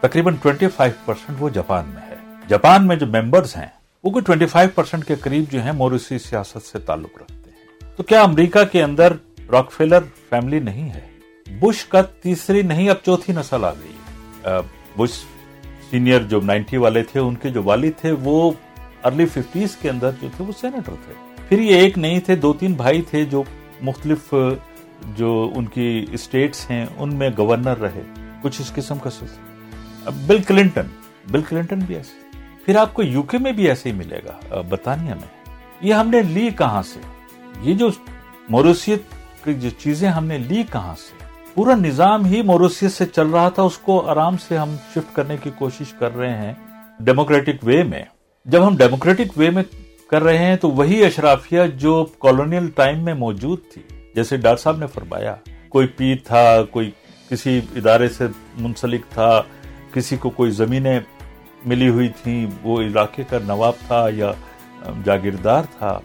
تقریباً 0.00 0.36
ٹوینٹی 0.42 0.68
فائیو 0.68 0.92
پرسینٹ 1.04 1.42
وہ 1.42 1.48
جاپان 1.48 1.88
میں 1.88 2.02
ہے۔ 2.08 2.14
جاپان 2.48 2.86
میں 2.86 2.96
جو 2.96 3.06
ممبرز 3.06 3.56
ہیں، 3.56 3.68
وہ 4.04 4.10
کوئی 4.10 4.24
ٹوینٹی 4.24 4.46
فائیو 4.46 4.68
پرسینٹ 4.74 5.04
کے 5.04 5.14
قریب 5.14 5.44
جو 5.50 5.62
ہیں 5.62 5.72
موریسی 5.72 6.18
سیاست 6.18 6.66
سے 6.66 6.78
تعلق 6.78 7.18
رکھتے 7.20 7.50
ہیں۔ 7.50 7.96
تو 7.96 8.02
کیا 8.02 8.22
امریکہ 8.22 8.64
کے 8.64 8.82
اندر 8.82 9.12
راک 9.50 9.72
فیلر 9.72 9.98
فیملی 10.30 10.58
نہیں 10.58 10.90
ہے؟ 10.90 11.10
بش 11.60 11.84
کا 11.84 12.02
تیسری 12.02 12.62
نہیں، 12.62 12.90
اب 12.90 12.96
چوتھی 13.04 13.32
نسل 13.32 13.64
آ 13.64 13.70
گئی۔ 13.70 13.96
بش 14.96 15.10
سینئر 15.90 16.22
جو 16.22 16.40
نائنٹی 16.40 16.76
والے 16.76 17.02
تھے، 17.02 17.20
ان 17.20 17.34
کے 17.34 17.48
جو 17.48 17.62
والد 17.62 18.00
تھے، 18.00 18.12
وہ 18.12 18.52
ارلی 19.04 19.26
ففٹیز 19.26 19.76
کے 19.76 19.90
اندر 19.90 20.10
جو 20.20 20.28
تھے، 20.36 20.44
وہ 20.44 20.52
سینیٹر 20.60 20.92
تھے۔ 21.04 21.12
پھر 21.48 21.60
یہ 21.60 21.74
ایک 21.74 21.98
نہیں 21.98 22.20
تھے، 22.20 22.36
دو 22.36 22.52
تین 22.52 22.72
بھائی 22.72 23.02
تھے 23.02 23.24
جو 23.24 23.42
مختلف، 23.82 24.34
جو 25.16 25.52
ان 25.56 25.66
کی 25.66 26.06
اسٹیٹس 26.12 26.70
ہیں، 26.70 26.86
ان 26.98 27.14
میں 27.14 27.30
گورنر 27.38 27.78
رہے۔ 27.78 28.02
کچھ 28.42 28.60
اس 28.60 28.72
قسم 28.74 28.98
کا 28.98 29.10
سلسلہ 29.10 30.10
بل 30.26 30.42
کلنٹن 30.42 30.82
بل 31.30 31.42
کلنٹن 31.42 31.78
بھی 31.78 31.94
ایسے۔ 31.94 32.38
پھر 32.66 32.76
آپ 32.76 32.94
کو 32.94 33.02
یو 33.02 33.22
کے 33.22 33.38
میں 33.38 33.52
بھی 33.52 33.68
ایسے 33.68 33.90
ہی 33.90 33.94
ملے 33.94 34.20
گا۔ 34.24 34.60
برطانیہ 34.60 35.14
میں 35.14 35.54
یہ 35.80 35.94
ہم 35.94 36.08
نے 36.08 36.22
لی 36.22 36.50
کہاں 36.58 36.82
سے؟ 36.82 37.00
یہ 37.60 37.74
جو 37.74 37.88
موروثیت 38.48 39.02
کی 39.44 39.54
جو 39.54 39.70
چیزیں 39.78 40.08
ہم 40.08 40.26
نے 40.26 40.38
لی 40.38 40.62
کہاں 40.72 40.94
سے؟ 40.94 41.19
پورا 41.60 41.74
نظام 41.74 42.24
ہی 42.24 42.42
موروثیت 42.42 42.92
سے 42.92 43.06
چل 43.06 43.26
رہا 43.26 43.48
تھا، 43.48 43.62
اس 43.62 43.78
کو 43.78 44.08
آرام 44.10 44.36
سے 44.36 44.56
ہم 44.58 44.74
شفٹ 44.94 45.14
کرنے 45.16 45.36
کی 45.42 45.50
کوشش 45.58 45.92
کر 45.92 46.16
رہے 46.16 46.36
ہیں 46.36 46.52
ڈیموکریٹک 47.00 47.64
وے 47.64 47.82
میں۔ 47.82 48.02
جب 48.44 48.66
ہم 48.66 48.76
ڈیموکریٹک 48.76 49.36
وے 49.36 49.50
میں 49.50 49.62
کر 50.10 50.22
رہے 50.22 50.38
ہیں 50.38 50.56
تو 50.56 50.70
وہی 50.70 51.04
اشرافیہ 51.04 51.60
جو 51.74 52.06
کالونیل 52.18 52.68
ٹائم 52.68 53.04
میں 53.04 53.14
موجود 53.14 53.58
تھی، 53.72 53.82
جیسے 54.14 54.36
ڈاکٹر 54.36 54.62
صاحب 54.62 54.76
نے 54.76 54.86
فرمایا۔ 54.86 55.34
کوئی 55.68 55.86
پیر 55.86 56.16
تھا، 56.24 56.62
کوئی 56.62 56.90
کسی 57.28 57.60
ادارے 57.76 58.08
سے 58.08 58.26
منسلک 58.58 59.00
تھا، 59.10 59.42
کسی 59.92 60.16
کو 60.16 60.30
کوئی 60.30 60.50
زمینیں 60.50 61.00
ملی 61.66 61.88
ہوئی 61.88 62.08
تھیں، 62.22 62.46
وہ 62.62 62.80
علاقے 62.82 63.22
کا 63.30 63.38
نواب 63.46 63.86
تھا 63.86 64.06
یا 64.14 64.32
جاگیردار 65.04 65.62
تھا۔ 65.78 65.98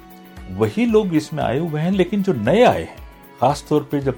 وہی 0.57 0.85
لوگ 0.85 1.15
اس 1.15 1.33
میں 1.33 1.43
آئے 1.43 1.59
ہوئے 1.59 1.81
ہیں، 1.81 1.91
لیکن 1.91 2.21
جو 2.21 2.33
نئے 2.33 2.65
آئے 2.65 2.83
ہیں، 2.83 3.03
خاص 3.39 3.65
طور 3.65 3.81
پہ 3.81 4.00
جب 4.00 4.13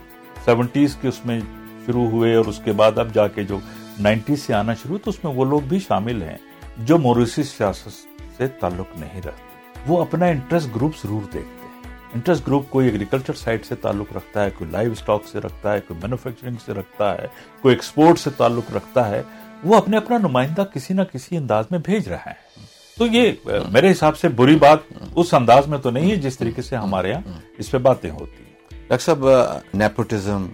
سیونٹیز 0.48 0.96
کے 0.96 1.08
اس 1.08 1.26
میں 1.26 1.40
شروع 1.86 2.10
ہوئے 2.10 2.36
اور 2.36 2.46
اس 2.46 2.60
کے 2.64 2.72
بعد 2.72 2.98
اب 2.98 3.14
جا 3.14 3.28
کے 3.28 3.44
جو 3.44 3.60
نائنٹیز 4.00 4.42
سے 4.42 4.54
آنا 4.54 4.74
شروع، 4.74 4.98
تو 5.04 5.10
اس 5.10 5.24
میں 5.24 5.34
وہ 5.34 5.46
لوگ 5.46 5.62
بھی 5.62 5.80
شامل 5.80 6.22
ہیں 6.22 6.38
جو 6.78 6.98
موروثی 6.98 7.44
سیاست 7.44 7.90
سے 8.38 8.48
تعلق 8.48 9.00
نہیں 9.00 9.22
رکھتے۔ 9.22 9.80
وہ 9.88 10.02
اپنا 10.02 10.26
انٹرسٹ 10.26 10.76
گروپ 10.76 10.92
ضرور 11.04 11.22
دیکھتے 11.22 11.66
ہیں۔ 11.66 11.96
انٹرسٹ 12.14 12.48
گروپ 12.48 12.70
کوئی 12.70 12.88
ایگریکلچر 12.88 13.34
سائٹ 13.34 13.66
سے 13.66 13.76
تعلق 13.76 14.18
رکھتا 14.18 14.46
ہے، 14.46 14.50
کوئی 14.50 14.72
لائف 14.72 14.92
اسٹاک 14.92 15.24
سے 15.32 15.40
رکھتا 15.40 15.74
ہے، 15.74 15.80
کوئی 15.88 16.00
مینوفیکچرنگ 16.04 16.56
سے 16.66 16.74
رکھتا 16.74 17.22
ہے، 17.22 17.28
کوئی 17.62 17.76
ایکسپورٹ 17.76 18.20
سے 18.20 18.30
تعلق 18.30 18.76
رکھتا 18.76 19.10
ہے، 19.10 19.22
وہ 19.64 19.76
اپنے 19.76 19.98
اپنا 19.98 20.18
نمائندہ 20.18 20.64
کسی 20.74 20.94
نہ 20.94 21.02
کسی 21.02 21.38
انداز 21.38 21.66
میں 21.72 21.80
بھیج 21.80 22.08
رہا 22.08 22.26
ہے 22.26 22.66
تو 22.98 23.06
یہ، 23.06 23.32
میرے 23.72 23.92
حساب 23.92 24.18
سے 24.18 24.28
بری 24.28 24.56
بات 24.56 24.80
اس 25.16 25.34
انداز 25.34 25.68
میں 25.68 25.78
تو 25.78 25.90
نہیں 25.90 26.12
ہے 26.12 26.16
جس 26.16 26.38
طریقے 26.38 26.62
سے 26.62 26.76
ہمارے 26.76 27.10
یہاں 27.10 27.22
اس 27.58 27.72
پہ 27.72 27.78
باتیں 27.78 28.10
ہوتی۔ 28.10 28.44
ہیں 28.44 28.47
ڈاکٹر 28.88 29.06
صاحب، 29.06 29.28
نیپوٹزم، 29.74 30.48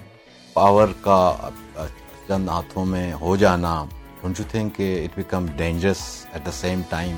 پاور 0.53 0.87
کا 1.01 1.49
چند 2.27 2.49
ہاتھوں 2.49 2.85
میں 2.85 3.13
ہو 3.13 3.35
جانا 3.35 3.85
ڈونٹ 4.21 4.39
یو 4.39 4.45
تھنک 4.51 4.75
کہ 4.75 5.03
it 5.03 5.15
become 5.15 5.45
dangerous 5.57 6.25
at 6.33 6.45
the 6.45 6.51
same 6.51 6.81
time 6.89 7.17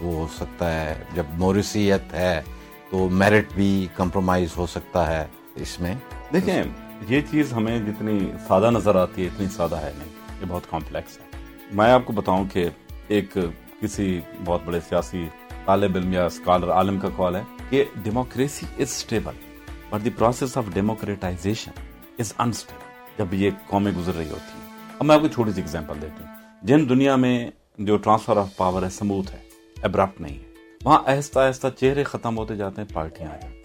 وہ 0.00 0.14
ہو 0.14 0.26
سکتا 0.36 0.80
ہے۔ 0.80 1.04
جب 1.14 1.24
موریسیت 1.32 2.12
ہے 2.12 2.42
تو 2.90 3.08
میرٹ 3.08 3.52
بھی 3.54 3.86
کمپرومائز 3.96 4.48
ہو 4.56 4.66
سکتا 4.66 5.06
ہے 5.06 5.26
اس 5.54 5.80
میں۔ 5.80 5.94
دیکھیں، 6.32 6.62
یہ 7.08 7.20
چیز 7.30 7.52
ہمیں 7.52 7.78
جتنی 7.78 8.32
سادہ 8.48 8.70
نظر 8.70 8.96
آتی 8.96 9.22
ہے، 9.22 9.26
اتنی 9.26 9.46
سادہ 9.56 9.76
ہے 9.76 9.92
نہیں۔ 9.98 10.08
یہ 10.40 10.46
بہت 10.48 10.70
کمپلیکس 10.70 11.18
ہے۔ 11.18 11.38
میں 11.72 11.92
آپ 11.92 12.04
کو 12.04 12.12
بتاؤں 12.12 12.44
کہ 12.52 12.68
ایک 13.08 13.36
کسی 13.80 14.20
بہت 14.44 14.60
بڑے 14.64 14.80
سیاسی 14.88 15.28
طالب 15.64 15.96
علم 15.96 16.12
یا 16.12 16.24
اسکالر 16.26 16.70
عالم 16.70 17.00
کا 17.00 17.08
کال 17.16 17.36
ہے 17.36 17.42
کہ 17.70 17.84
democracy 18.02 18.66
is 18.72 18.82
stable 18.82 19.51
but 19.92 20.04
the 20.04 20.10
process 20.10 20.56
of 20.56 20.64
democratization 20.72 21.70
is 22.18 22.32
unstable 22.38 22.92
جب 23.18 23.34
یہ 23.34 23.50
قومیں 23.66 23.92
گزر 23.98 24.14
رہی 24.14 24.30
ہوتی 24.30 24.58
ہیں۔ 24.58 24.68
اب 24.98 25.06
میں 25.06 25.14
آپ 25.14 25.20
کو 25.20 25.28
چھوٹی 25.28 25.52
سی 25.52 25.60
اگزامپل 25.60 25.94
دیتی 26.02 26.24
ہوں۔ 26.24 26.34
جن 26.62 26.88
دنیا 26.88 27.16
میں 27.16 27.50
جو 27.78 27.96
ٹرانسفر 27.96 28.36
آف 28.36 28.56
پاور 28.56 28.82
ہے 28.82 28.90
سموتھ 28.90 29.32
ہے 29.32 29.38
ابرپٹ 29.82 30.20
نہیں 30.20 30.38
ہے۔ 30.38 30.44
وہاں 30.84 30.98
آہستہ 31.06 31.38
آہستہ 31.38 31.66
چہرے 31.80 32.04
ختم 32.04 32.38
ہوتے 32.38 32.56
جاتے 32.56 32.82
ہیں 32.82 32.94
پارٹیاں 32.94 33.28
آ 33.28 33.32
جاتی 33.32 33.46
ہیں۔ 33.46 33.62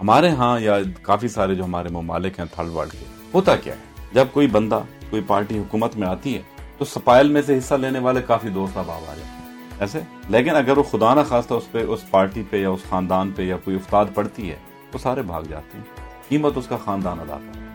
ہمارے 0.00 0.30
ہاں 0.30 0.60
یا 0.60 0.78
کافی 1.02 1.28
سارے 1.28 1.54
جو 1.54 1.64
ہمارے 1.64 1.88
ممالک 1.88 2.38
ہیں، 2.38 2.46
تھرڈ 2.54 2.68
ورلڈ 2.68 2.92
کے، 2.92 3.04
ہوتا 3.34 3.56
کیا 3.56 3.74
ہے؟ 3.74 4.02
جب 4.12 4.26
کوئی 4.32 4.46
بندہ، 4.46 4.80
کوئی 5.10 5.22
پارٹی 5.26 5.58
حکومت 5.58 5.96
میں 5.96 6.08
آتی 6.08 6.36
ہے، 6.36 6.42
تو 6.78 6.84
سپائل 6.84 7.28
میں 7.28 7.42
سے 7.42 7.58
حصہ 7.58 7.74
لینے 7.74 7.98
والے 7.98 8.22
کافی 8.22 8.48
دوست 8.48 8.76
اب 8.76 8.90
آ 8.90 9.00
جاتے 9.00 9.20
ہیں۔ 9.20 9.56
ایسے؟ 9.80 10.00
لیکن 10.28 10.56
اگر 10.56 10.76
وہ 10.76 10.82
خدا 10.82 11.14
نہ 11.14 11.20
خواستہ 11.28 11.54
اس 11.54 11.72
پہ، 11.72 11.84
اس 11.84 12.10
پارٹی 12.10 12.42
پہ 12.50 12.56
یا 12.56 12.70
اس 12.70 12.80
خاندان 12.88 13.30
پہ 13.30 13.42
یا 13.42 13.56
کوئی 13.56 13.76
افتاد 13.76 14.04
پڑتی 14.14 14.50
ہے 14.50 14.56
تو 14.90 14.98
سارے 14.98 15.22
بھاگ 15.22 15.42
جاتے 15.42 15.78
ہیں۔ 15.78 15.84
قیمت 16.28 16.52
اس 16.56 16.66
کا 16.66 16.76
خاندان 16.76 17.20
ادا 17.20 17.38
کرتا 17.46 17.60
ہے۔ 17.60 17.68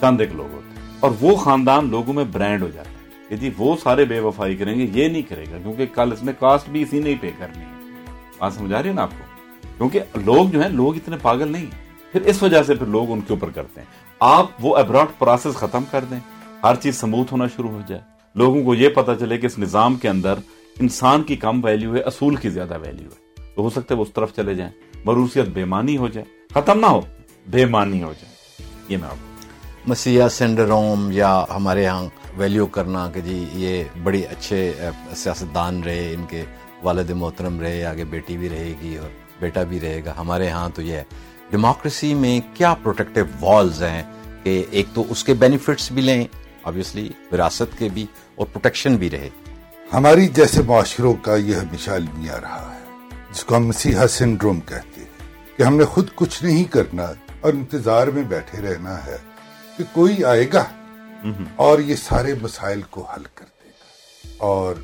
چند 0.00 0.20
ایک 0.20 0.34
لوگ 0.34 0.52
ہوتے 0.52 0.80
ہیں۔ 0.80 0.96
اور 1.00 1.10
وہ 1.20 1.36
خاندان 1.36 1.90
لوگوں 1.90 2.12
میں 2.12 2.24
برانڈ 2.32 2.62
ہو 2.62 2.68
جاتا 2.68 2.90
ہے۔ 2.90 2.94
کہ 3.28 3.36
جی 3.36 3.50
وہ 3.58 3.76
سارے 3.82 4.04
بے 4.04 4.20
وفائی 4.20 4.56
کریں 4.56 4.78
گے، 4.78 4.86
یہ 4.92 5.08
نہیں 5.08 5.22
کرے 5.22 5.44
گا۔ 5.52 5.58
کیونکہ 5.58 5.86
کل 5.94 6.12
اس 6.12 6.22
میں 6.22 6.32
کاسٹ 6.40 6.68
بھی 6.68 6.82
اسی 6.82 6.98
نہیں 6.98 7.14
پے 7.20 7.30
کرنی 7.38 7.60
ہے۔ 7.60 7.90
بات 8.38 8.52
سمجھا 8.52 8.82
رہی 8.82 8.88
ہے 8.88 8.94
نا 8.94 9.02
آپ 9.02 9.10
کو؟ 9.10 9.24
کیونکہ 9.76 10.00
لوگ 10.14 10.46
جو 10.48 10.62
ہیں، 10.62 10.68
لوگ 10.68 10.96
اتنے 10.96 11.16
پاگل 11.22 11.52
نہیں 11.52 11.62
ہیں۔ 11.62 11.84
پھر 12.12 12.20
اس 12.20 12.42
وجہ 12.42 12.62
سے 12.62 12.74
پھر 12.74 12.86
لوگ 12.86 13.10
ان 13.10 13.20
کے 13.20 13.34
اوپر 13.34 13.50
کرتے 13.50 13.80
ہیں۔ 13.80 13.88
آپ 14.20 14.46
وہ 14.60 14.76
ابراڈ 14.76 15.06
پروسیس 15.18 15.54
ختم 15.54 15.82
کر 15.90 16.04
دیں۔ 16.10 16.20
ہر 16.62 16.74
چیز 16.74 16.96
سموتھ 17.00 17.32
ہونا 17.32 17.46
شروع 17.46 17.70
ہو 17.70 17.80
جائے۔ 17.86 18.00
لوگوں 18.34 18.64
کو 18.64 18.74
یہ 18.74 18.88
پتا 18.88 19.14
چلے 19.14 19.38
کہ 19.38 19.46
اس 19.46 19.58
نظام 19.58 19.94
کے 19.94 20.08
اندر 20.08 20.34
انسان 20.80 21.22
کی 21.22 21.36
کم 21.36 21.64
ویلیو 21.64 21.94
ہے، 21.94 22.00
اصول 22.00 22.36
کی 22.36 22.48
زیادہ 22.48 22.78
ویلیو 22.80 23.08
ہے۔ 23.08 23.42
تو 23.56 23.62
ہو 23.62 23.70
سکتا 23.70 23.94
ہے 23.94 23.98
وہ 23.98 24.04
اس 24.04 24.12
طرف 24.14 24.36
چلے 24.36 24.54
جائیں۔ 24.54 24.72
مروسیت 25.04 25.48
بےمانی 25.48 25.96
ہو 25.96 26.08
جائے۔ 26.08 26.33
ختم 26.54 26.80
نہ 26.80 26.86
ہو 26.86 27.00
بے 27.50 27.64
مانی 27.66 28.02
ہو 28.02 28.12
جائے۔ 28.12 28.32
یہ 28.88 28.96
میں 28.96 29.08
آپ 29.08 29.88
مسیح 29.88 30.28
سنڈروم 30.30 31.10
یا 31.12 31.44
ہمارے 31.54 31.82
یہاں 31.82 32.04
ویلیو 32.36 32.66
کرنا 32.66 33.10
کہ 33.14 33.20
جی 33.20 33.44
یہ 33.52 33.84
بڑی 34.02 34.22
اچھے 34.30 34.72
سیاستدان 35.16 35.82
رہے 35.82 36.14
ان 36.14 36.24
کے 36.28 36.44
والد 36.82 37.10
محترم 37.10 37.60
رہے 37.60 37.84
آگے 37.84 38.04
بیٹی 38.04 38.36
بھی 38.36 38.48
رہے 38.48 38.72
گی 38.82 38.96
اور 38.96 39.08
بیٹا 39.40 39.62
بھی 39.62 39.80
رہے 39.80 40.04
گا 40.04 40.14
ہمارے 40.18 40.50
ہاں 40.50 40.68
تو 40.74 40.82
یہ 40.82 41.00
ڈیموکریسی 41.50 42.14
میں 42.14 42.40
کیا 42.54 42.74
پروٹیکٹیو 42.74 43.24
والز 43.40 43.82
ہیں 43.82 44.02
کہ 44.42 44.64
ایک 44.70 44.86
تو 44.94 45.04
اس 45.08 45.24
کے 45.24 45.34
بینیفٹس 45.34 45.92
بھی 45.92 46.02
لیں 46.02 46.24
آبویسلی 46.62 47.08
وراثت 47.32 47.78
کے 47.78 47.88
بھی 47.94 48.06
اور 48.34 48.46
پروٹیکشن 48.46 48.96
بھی 48.96 49.10
رہے۔ 49.10 49.28
ہماری 49.92 50.28
جیسے 50.28 50.62
معاشروں 50.62 51.14
کا 51.14 51.36
یہ 51.36 51.56
ہمیشہ 51.56 51.90
المیہ 51.90 52.32
رہا 52.32 52.74
ہے 52.74 53.12
جس 53.32 53.44
کو 53.44 53.56
ہم 53.56 53.66
مسیحا 53.66 54.08
سنڈروم 54.08 54.60
کہتے 54.60 54.88
ہیں۔ 54.88 54.93
کہ 55.56 55.62
ہم 55.62 55.76
نے 55.76 55.84
خود 55.84 56.06
کچھ 56.14 56.44
نہیں 56.44 56.64
کرنا 56.64 57.12
اور 57.40 57.52
انتظار 57.52 58.06
میں 58.06 58.22
بیٹھے 58.22 58.60
رہنا 58.60 59.06
ہے 59.06 59.16
کہ 59.78 59.84
کوئی 59.92 60.24
آئے 60.24 60.46
گا 60.52 60.64
اور 61.56 61.78
یہ 61.78 61.94
سارے 61.94 62.34
مسائل 62.42 62.82
کو 62.90 63.02
حل 63.02 63.22
کر 63.34 63.44
دے 63.44 63.68
گا۔ 63.68 63.84
اور 64.38 64.74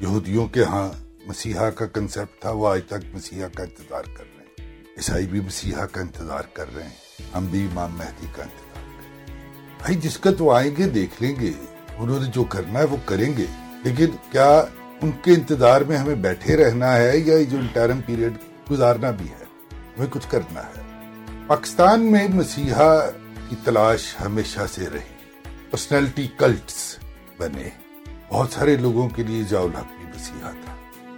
یہودیوں 0.00 0.46
کے 0.46 0.64
ہاں 0.64 0.88
مسیحا 1.26 1.70
کا 1.70 1.86
کنسپٹ 1.86 2.40
تھا، 2.40 2.50
وہ 2.50 2.68
آج 2.68 2.80
تک 2.86 3.14
مسیحا 3.14 3.48
کا 3.48 3.62
انتظار 3.62 4.02
کر 4.02 4.24
رہے 4.36 4.64
ہیں۔ 4.64 4.82
عیسائی 4.82 5.26
بھی 5.26 5.40
مسیحا 5.40 5.86
کا 5.86 6.00
انتظار 6.00 6.42
کر 6.52 6.74
رہے 6.74 6.82
ہیں، 6.82 7.22
ہم 7.34 7.46
بھی 7.46 7.64
امام 7.64 7.92
مہدی 7.96 8.26
کا 8.36 8.42
انتظار 8.42 8.74
کر 8.74 8.80
رہے 8.88 9.34
ہیں۔ 9.34 9.76
بھائی، 9.78 9.94
جس 9.94 10.18
کا 10.18 10.30
تو 10.38 10.50
آئیں 10.50 10.70
گے، 10.78 10.88
دیکھ 10.88 11.22
لیں 11.22 11.34
گے۔ 11.40 11.52
انہوں 11.96 12.20
نے 12.20 12.30
جو 12.34 12.44
کرنا 12.44 12.78
ہے 12.78 12.84
وہ 12.84 12.96
کریں 13.04 13.36
گے۔ 13.36 13.46
لیکن 13.84 14.06
کیا 14.30 14.64
ان 15.02 15.10
کے 15.22 15.30
انتظار 15.30 15.80
میں 15.80 15.96
ہمیں 15.96 16.14
بیٹھے 16.14 16.56
رہنا 16.56 16.96
ہے 16.96 17.18
یا 17.18 17.42
جو 17.42 17.58
انٹرم 17.58 18.00
پیریڈ 18.06 18.32
گزارنا 18.70 19.10
بھی 19.10 19.28
ہے؟ 19.28 19.43
ہمیں 19.98 20.06
کچھ 20.10 20.30
کرنا 20.30 20.60
ہے۔ 20.60 20.82
پاکستان 21.46 22.12
میں 22.12 22.28
مسیحا 22.28 23.10
کی 23.48 23.56
تلاش 23.64 24.14
ہمیشہ 24.20 24.60
سے 24.74 24.88
رہی۔ 24.88 25.40
پرسنالٹی 25.70 26.28
کلٹس 26.38 26.98
بنے۔ 27.38 27.68
بہت 28.28 28.52
سارے 28.52 28.76
لوگوں 28.76 29.08
کے 29.08 29.22
لیے 29.22 29.42
جاؤ 29.48 29.64
الحق 29.64 29.86
بھی 29.86 30.04
مسیحا 30.04 30.50
تھا۔ 30.50 30.74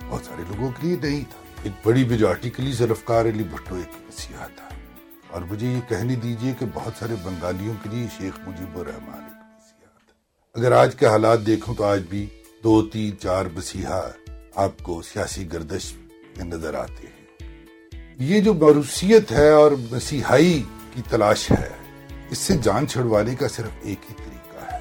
بہت 0.08 0.24
سارے 0.24 0.42
لوگوں 0.48 0.70
کے 0.70 0.86
لیے 0.86 0.96
نہیں 1.02 1.24
تھا۔ 1.30 1.60
ایک 1.62 1.72
بڑی 1.86 2.04
میجورٹی 2.04 2.50
کے 2.50 2.62
لیے 2.62 2.72
ذوالفقار 2.72 3.24
علی 3.24 3.42
بھٹو 3.42 3.74
ایک 3.74 3.90
مسیحا 4.08 4.46
تھا۔ 4.46 4.68
اور 5.28 5.42
مجھے 5.42 5.66
یہ 5.66 5.80
کہنے 5.88 6.14
دیجیے 6.14 6.54
کہ 6.58 6.66
بہت 6.74 6.92
سارے 6.98 7.14
بنگالیوں 7.22 7.74
کے 7.82 7.88
لیے 7.88 8.06
شیخ 8.18 8.48
مجیب 8.48 8.78
الرحمان 8.78 9.24
ایک 9.24 9.36
مسیحا 9.36 9.98
تھا۔ 10.06 10.60
اگر 10.60 10.72
آج 10.72 10.96
کے 10.96 11.06
حالات 11.06 11.46
دیکھوں 11.46 11.74
تو 11.74 11.84
آج 11.84 12.02
بھی 12.10 12.26
دو، 12.64 12.86
تین، 12.86 13.18
چار 13.18 13.44
مسیحا 13.54 14.00
آپ 14.54 14.72
کو 14.82 15.02
سیاسی 15.02 15.52
گردش 15.52 15.94
میں 16.36 16.44
نظر 16.44 16.74
آتے 16.74 17.06
ہیں۔ 17.06 17.15
یہ 18.18 18.40
جو 18.40 18.54
موروثیت 18.54 19.32
ہے 19.32 19.50
اور 19.50 19.72
مسیحائی 19.90 20.62
کی 20.94 21.02
تلاش 21.08 21.50
ہے، 21.50 21.68
اس 22.30 22.38
سے 22.38 22.56
جان 22.62 22.86
چھڑوانے 22.86 23.34
کا 23.34 23.48
صرف 23.48 23.70
ایک 23.82 23.98
ہی 24.10 24.14
طریقہ 24.14 24.72
ہے 24.72 24.78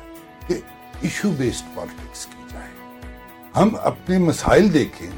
کہ 0.47 0.59
ایشو 1.01 1.31
بیسڈ 1.31 1.75
پالیٹکس 1.75 2.25
کی 2.25 2.43
جائے۔ 2.51 2.69
ہم 3.55 3.75
اپنے 3.81 4.17
مسائل 4.17 4.73
دیکھیں 4.73 5.09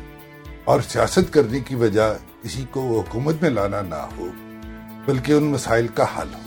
اور 0.63 0.81
سیاست 0.81 1.33
کرنے 1.33 1.59
کی 1.59 1.75
وجہ 1.75 2.13
کسی 2.41 2.65
کو 2.71 3.03
حکومت 3.07 3.35
میں 3.41 3.49
لانا 3.49 3.81
نہ 3.81 4.01
ہو، 4.17 4.27
بلکہ 5.05 5.31
ان 5.31 5.43
مسائل 5.43 5.87
کا 5.87 6.05
حل 6.17 6.33
ہو۔ 6.33 6.41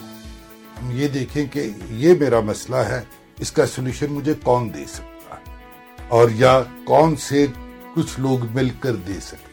ہم 0.81 0.91
یہ 0.93 1.09
دیکھیں 1.09 1.45
کہ 1.47 1.69
یہ 1.91 2.15
میرا 2.21 2.41
مسئلہ 2.41 2.77
ہے، 2.77 3.00
اس 3.39 3.53
کا 3.53 3.67
سولوشن 3.67 4.12
مجھے 4.12 4.35
کون 4.43 4.75
دے 4.75 4.85
سکتا 4.89 5.37
اور 6.09 6.31
یا 6.35 6.62
کون 6.85 7.17
سے 7.17 7.47
کچھ 7.95 8.21
لوگ 8.21 8.39
مل 8.55 8.69
کر 8.81 8.97
دے 8.97 9.21
سکتے 9.23 9.50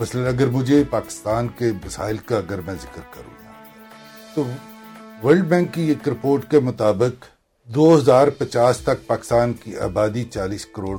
مثلا 0.00 0.28
اگر 0.28 0.46
مجھے 0.46 0.84
پاکستان 0.90 1.48
کے 1.58 1.72
مسائل 1.86 2.16
کا 2.16 2.36
اگر 2.36 2.60
میں 2.66 2.74
ذکر 2.74 3.00
کروں 3.10 3.52
تو 4.34 4.44
ورلڈ 5.26 5.44
بینک 5.44 5.74
کی 5.74 5.82
ایک 5.82 6.08
رپورٹ 6.08 6.50
کے 6.50 6.60
مطابق 6.60 7.24
دو 7.64 7.96
ہزار 7.96 8.28
پچاس 8.28 8.78
تک 8.78 9.06
پاکستان 9.06 9.52
کی 9.52 9.78
آبادی 9.78 10.24
چالیس 10.24 10.66
کروڑ 10.66 10.98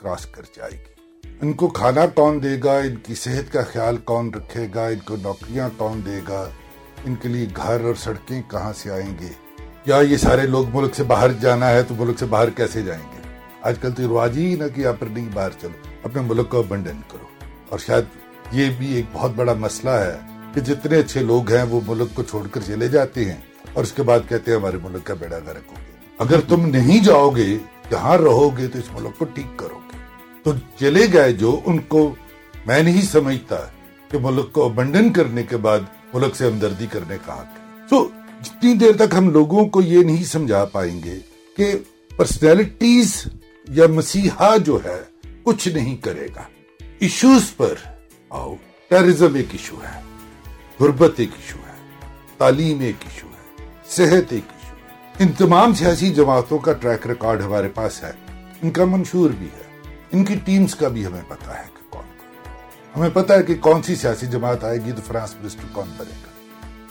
کراس 0.00 0.26
کر 0.26 0.42
جائے 0.56 0.72
گی۔ 0.72 0.96
ان 1.42 1.52
کو 1.52 1.68
کھانا 1.68 2.06
کون 2.06 2.42
دے 2.42 2.60
گا؟ 2.64 2.78
ان 2.78 2.96
کی 2.96 3.14
صحت 3.14 3.52
کا 3.52 3.62
خیال 3.62 3.96
کون 3.96 4.30
رکھے 4.34 4.66
گا؟ 4.74 4.86
ان 4.86 4.98
کو 4.98 5.16
نوکریاں 5.22 5.68
کون 5.76 6.00
دے 6.06 6.20
گا؟ 6.28 6.48
ان 7.04 7.14
کے 7.14 7.28
لیے 7.28 7.46
گھر 7.56 7.84
اور 7.84 7.94
سڑکیں 7.94 8.42
کہاں 8.50 8.72
سے 8.72 8.90
آئیں 8.90 9.14
گے؟ 9.20 9.32
یا 9.86 9.96
یہ 9.96 10.16
سارے 10.16 10.46
لوگ 10.46 10.66
ملک 10.76 10.94
سے 10.94 11.02
باہر 11.02 11.32
جانا 11.32 11.70
ہے 11.70 11.82
تو 11.82 11.94
ملک 11.94 12.18
سے 12.18 12.26
باہر 12.26 12.50
کیسے 12.50 12.82
جائیں 12.82 13.02
گے؟ 13.02 13.20
آج 13.62 13.78
کل 13.80 13.92
تو 13.92 14.02
رواج 14.02 14.38
ہی 14.38 14.54
نہ 14.54 14.64
کہ 14.74 14.86
آپ 14.86 15.02
نہیں 15.02 15.28
باہر 15.32 15.50
چلو، 15.60 15.88
اپنے 16.02 16.22
ملک 16.22 16.48
کو 16.48 16.58
ابنڈن 16.58 17.00
کرو۔ 17.08 17.35
اور 17.68 17.78
شاید 17.78 18.04
یہ 18.52 18.70
بھی 18.78 18.94
ایک 18.94 19.04
بہت 19.12 19.30
بڑا 19.36 19.52
مسئلہ 19.52 19.90
ہے 19.90 20.18
کہ 20.54 20.60
جتنے 20.60 20.98
اچھے 20.98 21.20
لوگ 21.20 21.52
ہیں 21.52 21.62
وہ 21.62 21.80
ملک 21.86 22.14
کو 22.14 22.22
چھوڑ 22.22 22.46
کر 22.46 22.60
چلے 22.66 22.88
جاتے 22.88 23.24
ہیں 23.24 23.40
اور 23.72 23.82
اس 23.82 23.92
کے 23.92 24.02
بعد 24.02 24.20
کہتے 24.28 24.50
ہیں 24.50 24.58
ہمارے 24.58 24.76
ملک 24.82 25.04
کا 25.04 25.14
بیڑا 25.14 25.38
گرک 25.38 25.66
ہو 25.68 25.74
گیا 25.76 26.14
اگر 26.18 26.40
تم 26.48 26.68
نہیں 26.68 27.04
جاؤ 27.04 27.30
گے 27.30 27.56
یہاں 27.90 28.18
رہو 28.18 28.58
گے 28.58 28.68
تو 28.68 28.78
اس 28.78 28.84
ملک 28.92 29.18
کو 29.18 29.24
ٹھیک 29.24 29.58
کرو 29.58 29.78
گے۔ 29.78 29.98
تو 30.42 30.52
چلے 30.78 31.06
گئے 31.12 31.32
جو، 31.32 31.60
ان 31.66 31.78
کو 31.78 32.14
میں 32.66 32.82
نہیں 32.82 33.02
سمجھتا 33.02 33.56
کہ 34.10 34.18
ملک 34.18 34.52
کو 34.52 34.64
ابنڈن 34.64 35.12
کرنے 35.12 35.42
کے 35.42 35.56
بعد 35.56 35.78
ملک 36.14 36.36
سے 36.36 36.46
ہمدردی 36.46 36.86
کرنے 36.90 37.16
کا 37.26 37.32
حق 37.32 37.58
ہے 37.58 37.88
تو 37.88 38.08
جتنی 38.42 38.74
دیر 38.74 38.92
تک 38.92 39.14
ہم 39.18 39.30
لوگوں 39.30 39.64
کو 39.64 39.82
یہ 39.82 40.02
نہیں 40.02 40.24
سمجھا 40.24 40.64
پائیں 40.64 41.00
گے 41.04 41.18
کہ 41.56 41.74
پرسنالٹیز 42.16 43.12
یا 43.68 43.86
مسیحا 43.86 44.56
جو 44.56 44.78
ہے، 44.84 45.02
کچھ 45.42 45.68
نہیں 45.68 45.96
کرے 45.96 46.28
گا۔ 46.36 46.42
ایشوز 47.00 47.56
پر. 47.56 47.74
آؤ 48.30 48.54
ٹیرزم 48.88 49.34
ایک 49.34 49.46
ایشو 49.52 49.76
ہے. 49.82 50.00
غربت 50.80 51.12
ایک 51.16 51.30
ایشو 51.32 51.58
ہے. 51.66 52.04
تعلیم 52.38 52.80
ایک 52.80 52.96
ایشو 53.04 53.26
ہے. 53.26 53.66
صحت 53.86 54.32
ایک 54.32 54.44
ایشو 54.48 54.74
ہے. 54.76 55.04
ان 55.18 55.32
تمام 55.32 55.74
سیاسی 55.74 56.14
جماعتوں 56.14 56.58
کا 56.58 56.72
ٹریک 56.72 57.06
ریکارڈ 57.06 57.42
ہمارے 57.42 57.68
پاس 57.68 58.02
ہے. 58.02 58.12
ان 58.62 58.70
کا 58.70 58.84
منشور 58.84 59.30
بھی 59.30 59.46
ہے. 59.46 59.80
ان 60.12 60.24
کی 60.24 60.34
ٹیمز 60.44 60.74
کا 60.74 60.88
بھی 60.88 61.06
ہمیں 61.06 61.22
پتا 61.28 61.58
ہے 61.58 61.64
کہ 61.74 61.92
کون 61.92 62.02
کون. 62.02 62.50
ہمیں 62.96 63.10
پتا 63.10 63.34
ہے 63.34 63.42
کہ 63.42 63.54
کون 63.54 63.82
سی 63.82 63.94
سیاسی 63.94 64.26
جماعت 64.26 64.64
آئے 64.64 64.78
گی 64.84 64.92
تو 64.92 65.02
فرانس 65.06 65.34
منسٹر 65.40 65.66
کون 65.72 65.88
بنے 65.96 66.14
گا. 66.24 66.30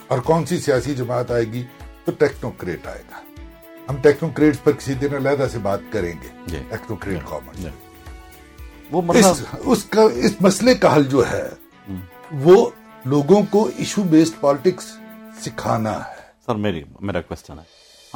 اور 0.07 0.19
کون 0.19 0.45
سی 0.45 0.59
سیاسی 0.59 0.95
جماعت 0.95 1.31
آئے 1.31 1.45
گی 1.45 1.63
تو 2.05 2.12
ٹیکنوکریٹ 2.12 2.88
آئے 2.88 3.03
گا. 3.12 3.41
ہم 3.89 3.95
ٹیکنوکریٹ 4.01 4.55
پر 4.63 4.71
کسی 4.71 4.93
دن 4.93 5.15
علیحدہ 5.15 5.47
سے 5.51 5.59
بات 5.59 5.79
کریں 5.91 6.13
گے. 6.24 6.27
جی۔ 6.47 6.57
ٹیکنوکریٹ 6.69 7.19
کامن 7.25 7.67
وہ 8.91 9.01
اس 9.13 9.43
اس 9.59 9.83
کا 9.83 10.01
اس 10.01 10.31
مسئلے 10.41 10.75
کا 10.75 10.95
حل 10.95 11.03
جو 11.03 11.31
ہے 11.31 11.49
وہ 12.31 12.69
لوگوں 13.05 13.41
کو 13.49 13.69
ایشو 13.77 14.03
بیسڈ 14.03 14.41
پالیٹکس 14.41 14.85
سکھانا 15.45 15.97
ہے۔ 15.97 16.15
سر 16.45 16.55
میری 16.55 16.83
میرا 17.01 17.21
کوشچن 17.21 17.59
ہے۔ 17.59 17.63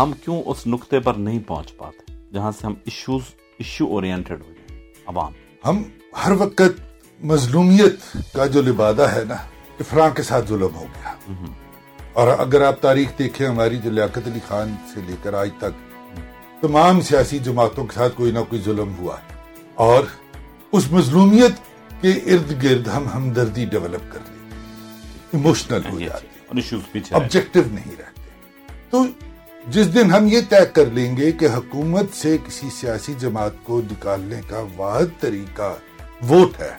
ہم 0.02 0.12
کیوں 0.24 0.44
اس 0.46 0.68
نقطے 0.68 1.00
پر 1.00 1.14
نہیں 1.14 1.40
پہنچ 1.48 1.78
پاتے 1.78 2.14
جہاں 2.34 2.52
سے 2.52 2.68
ہم 2.68 2.74
ایشوز 2.86 3.22
ایشو 3.58 3.86
اورینٹڈ 3.86 4.42
ہو 4.42 4.54
جائیں 4.54 4.84
عوام۔ 5.06 5.32
ہم 5.66 5.84
ہر 6.26 6.32
وقت 6.32 6.62
مظلومیت 7.24 8.18
کا 8.34 8.46
جو 8.46 8.62
لبادہ 8.62 9.02
ہے 9.02 9.24
نا 9.28 9.36
افراں 9.80 10.10
کے 10.10 10.24
ساتھ 10.24 10.48
ظلم 10.48 10.76
ہو 10.76 10.86
گیا۔ 10.96 11.16
اور 12.14 12.28
اگر 12.28 12.62
آپ 12.62 12.82
تاریخ 12.82 13.10
دیکھیں 13.20 13.48
ہماری 13.48 13.78
جو 13.78 13.92
لیاقت 13.92 14.28
علی 14.28 14.40
خان 14.48 14.76
سے 14.94 15.00
لے 15.08 15.16
کر 15.24 15.34
آج 15.34 15.50
تک 15.58 16.02
تمام 16.62 17.02
سیاسی 17.02 17.40
جماعتوں 17.40 17.86
کے 17.86 17.96
ساتھ 17.96 18.14
کوئی 18.16 18.32
نہ 18.32 18.40
کوئی 18.50 18.62
ظلم 18.62 18.96
ہوا 18.98 19.16
اور 19.76 20.04
اس 20.72 20.92
مظلومیت 20.92 21.52
کے 22.02 22.12
ارد 22.12 22.64
گرد 22.64 22.88
ہم 22.88 23.08
ہمدردی 23.16 23.66
ڈیولپ 23.66 24.14
کر 24.14 24.20
لیتے 24.28 24.56
ایموشنل 25.34 25.82
ہو 25.92 26.00
جاتے 26.00 26.28
آبجیکٹو 27.16 27.60
نہیں 27.72 27.92
رہتے۔ 28.00 28.22
تو 28.90 29.04
جس 29.68 29.94
دن 29.94 30.12
ہم 30.12 30.28
یہ 30.28 30.40
طے 30.50 30.66
کر 30.74 30.86
لیں 30.86 31.18
گے 31.18 31.32
کہ 31.32 31.46
حکومت 31.46 32.06
سے 32.14 32.38
کسی 32.48 32.70
سیاسی 32.80 33.14
جماعت 33.20 33.52
کو 33.64 33.82
نکالنے 33.92 34.42
کا 34.48 34.64
واحد 34.78 35.22
طریقہ 35.22 35.76
ووٹ 36.30 36.60
ہے 36.60 36.72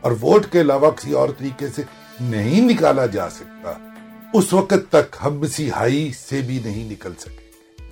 اور 0.00 0.12
ووٹ 0.12 0.46
کے 0.50 0.60
علاوہ 0.60 0.90
کسی 0.90 1.12
اور 1.12 1.28
طریقے 1.38 1.68
سے 1.68 1.82
نہیں 2.20 2.60
نکالا 2.60 3.06
جا 3.06 3.30
سکتا 3.30 3.72
اس 4.34 4.52
وقت 4.52 4.90
تک 4.90 5.16
ہم 5.24 5.38
مسیحائی 5.38 6.12
سے 6.18 6.40
بھی 6.40 6.60
نہیں 6.64 6.90
نکل 6.90 7.12
سکے۔ 7.18 7.43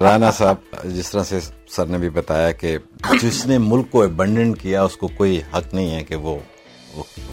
رانا 0.02 0.30
صاحب، 0.30 0.56
جس 0.84 1.10
طرح 1.10 1.22
سے 1.22 1.38
سر 1.68 1.86
نے 1.86 1.98
بھی 1.98 2.10
بتایا 2.10 2.52
کہ 2.52 2.78
جس 3.22 3.46
نے 3.46 3.58
ملک 3.58 3.90
کو 3.90 4.02
ابنڈن 4.02 4.54
کیا، 4.54 4.82
اس 4.82 4.96
کو 4.96 5.08
کوئی 5.08 5.40
حق 5.54 5.74
نہیں 5.74 5.90
ہے 5.90 6.04
کہ 6.04 6.16
وہ 6.16 6.36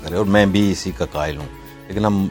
کرے۔ 0.03 0.15
اور 0.15 0.25
میں 0.25 0.45
بھی 0.45 0.71
اسی 0.71 0.91
کا 0.97 1.05
قائل 1.11 1.37
ہوں۔ 1.37 1.45
لیکن 1.87 2.05
ہم 2.05 2.27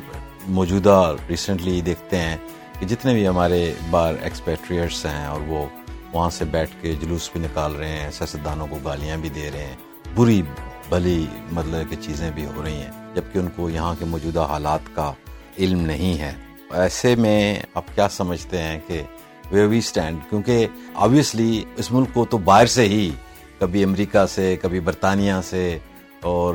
موجودہ 0.48 1.16
ریسنٹلی 1.28 1.80
دیکھتے 1.80 2.18
ہیں 2.18 2.36
کہ 2.80 2.86
جتنے 2.86 3.14
بھی 3.14 3.28
ہمارے 3.28 3.74
بار 3.90 4.14
ایکسپیٹریٹس 4.22 5.06
ہیں 5.06 5.26
اور 5.26 5.40
وہ 5.40 5.66
وہاں 6.12 6.30
سے 6.30 6.44
بیٹھ 6.44 6.70
کے 6.80 6.92
جلوس 6.92 7.30
بھی 7.32 7.40
نکال 7.40 7.74
رہے 7.74 7.96
ہیں 7.96 8.10
سیاستدانوں 8.10 8.66
کو 8.66 8.76
گالیاں 8.84 9.16
بھی 9.16 9.28
دے 9.28 9.50
رہے 9.54 9.64
ہیں، 9.64 9.76
بری 10.14 10.42
بھلی 10.88 11.26
مطلب 11.52 11.90
کہ 11.90 11.96
چیزیں 12.00 12.30
بھی 12.30 12.44
ہو 12.44 12.62
رہی 12.64 12.82
ہیں، 12.82 13.14
جبکہ 13.14 13.38
ان 13.38 13.48
کو 13.56 13.70
یہاں 13.70 13.94
کے 13.98 14.04
موجودہ 14.04 14.40
حالات 14.40 14.80
کا 14.94 15.12
علم 15.58 15.80
نہیں 15.80 16.18
ہے۔ 16.20 16.32
ایسے 16.70 17.14
میں 17.14 17.58
آپ 17.74 17.84
کیا 17.94 18.08
سمجھتے 18.08 18.62
ہیں 18.62 18.80
کہ 18.86 19.02
وی 19.52 19.66
وی 19.66 19.78
اسٹینڈ 19.78 20.18
کیونکہ 20.30 20.66
آبویسلی 20.94 21.62
اس 21.76 21.90
ملک 21.92 22.14
کو 22.14 22.24
تو 22.30 22.38
باہر 22.38 22.66
سے 22.66 22.88
ہی 22.88 23.10
کبھی 23.58 23.84
امریکہ 23.84 24.24
سے، 24.26 24.54
کبھی 24.62 24.80
برطانیہ 24.80 25.40
سے 25.44 25.78
اور 26.22 26.54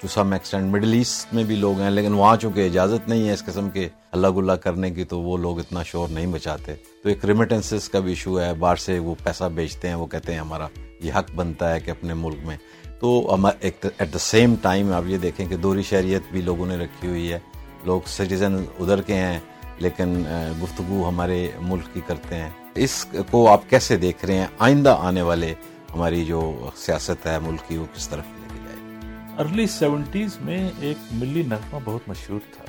to 0.00 0.08
some 0.08 0.32
extend 0.32 0.70
Middle 0.72 0.92
East 0.92 1.32
میں 1.34 1.44
بھی 1.44 1.56
لوگ 1.56 1.80
ہیں، 1.80 1.90
لیکن 1.90 2.14
وہاں 2.14 2.36
چونکہ 2.36 2.66
اجازت 2.66 3.08
نہیں 3.08 3.28
ہے 3.28 3.32
اس 3.32 3.44
قسم 3.44 3.70
کے 3.70 3.88
اللہ 4.12 4.26
گلہ 4.36 4.52
کرنے 4.62 4.90
کی، 4.90 5.04
تو 5.04 5.20
وہ 5.20 5.36
لوگ 5.36 5.58
اتنا 5.58 5.82
شور 5.82 6.08
نہیں 6.08 6.26
بچاتے 6.32 6.74
تو 7.02 7.08
ایک 7.08 7.24
ریمیٹنسز 7.24 7.88
کا 7.88 8.00
بھی 8.00 8.10
ایشو 8.10 8.40
ہے، 8.40 8.52
باہر 8.54 8.76
سے 8.76 8.98
وہ 8.98 9.14
پیسہ 9.24 9.44
بیچتے 9.54 9.88
ہیں، 9.88 9.94
وہ 9.94 10.06
کہتے 10.06 10.32
ہیں 10.32 10.40
ہمارا 10.40 10.66
یہ 11.02 11.12
حق 11.12 11.30
بنتا 11.34 11.72
ہے 11.74 11.80
کہ 11.80 11.90
اپنے 11.90 12.14
ملک 12.14 12.46
میں۔ 12.46 12.56
تو 13.00 13.36
ایٹ 13.60 14.12
دا 14.12 14.18
سیم 14.18 14.54
ٹائم 14.62 14.92
آپ 14.92 15.02
یہ 15.06 15.18
دیکھیں 15.18 15.46
کہ 15.46 15.56
دوری 15.56 15.82
شہریت 15.82 16.32
بھی 16.32 16.40
لوگوں 16.40 16.66
نے 16.66 16.76
رکھی 16.76 17.08
ہوئی 17.08 17.32
ہے۔ 17.32 17.38
لوگ 17.84 18.00
سٹیزن 18.08 18.56
ادھر 18.78 19.00
کے 19.02 19.14
ہیں 19.14 19.38
لیکن 19.78 20.22
گفتگو 20.62 21.08
ہمارے 21.08 21.50
ملک 21.60 21.94
کی 21.94 22.00
کرتے 22.06 22.36
ہیں۔ 22.36 22.50
اس 22.74 23.06
کو 23.30 23.48
آپ 23.48 23.70
کیسے 23.70 23.96
دیکھ 23.96 24.24
رہے 24.24 24.38
ہیں؟ 24.38 24.46
آئندہ 24.58 24.96
آنے 25.00 25.22
والے 25.22 25.54
ہماری 25.94 26.24
جو 26.24 26.70
سیاست 26.76 27.26
ہے 27.26 27.38
ملک 27.38 27.68
کی 27.68 27.76
وہ 27.76 27.86
کس 27.94 28.08
طرف 28.08 28.24
لے 28.36 28.46
کے 28.48 28.60
جائے؟ 28.64 29.14
ارلی 29.38 29.66
سیونٹیز 29.66 30.36
میں 30.40 30.70
ایک 30.80 30.96
ملی 31.12 31.42
نغمہ 31.42 31.78
بہت 31.84 32.08
مشہور 32.08 32.40
تھا۔ 32.52 32.64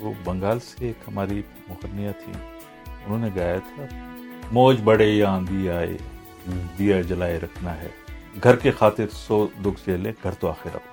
وہ 0.00 0.12
بنگال 0.24 0.60
سے 0.60 0.86
ایک 0.86 1.08
ہماری 1.08 1.42
مقدمہ 1.68 2.12
تھی 2.24 2.32
انہوں 3.06 3.18
نے 3.18 3.28
گایا 3.36 3.58
تھا 3.58 3.84
موج 4.52 4.80
بڑے 4.84 5.06
یا 5.06 5.30
آندھی 5.30 5.70
آئے 5.70 5.96
دیا 6.78 7.00
جلائے 7.00 7.38
رکھنا 7.38 7.76
ہے۔ 7.76 7.88
گھر 8.42 8.56
کے 8.56 8.70
خاطر 8.70 9.06
سو 9.12 9.46
دکھ 9.62 9.80
جھیلے 9.84 10.12
گھر 10.22 10.30
تو 10.32 10.48
آخر 10.48 10.70
اپنا 10.74 10.89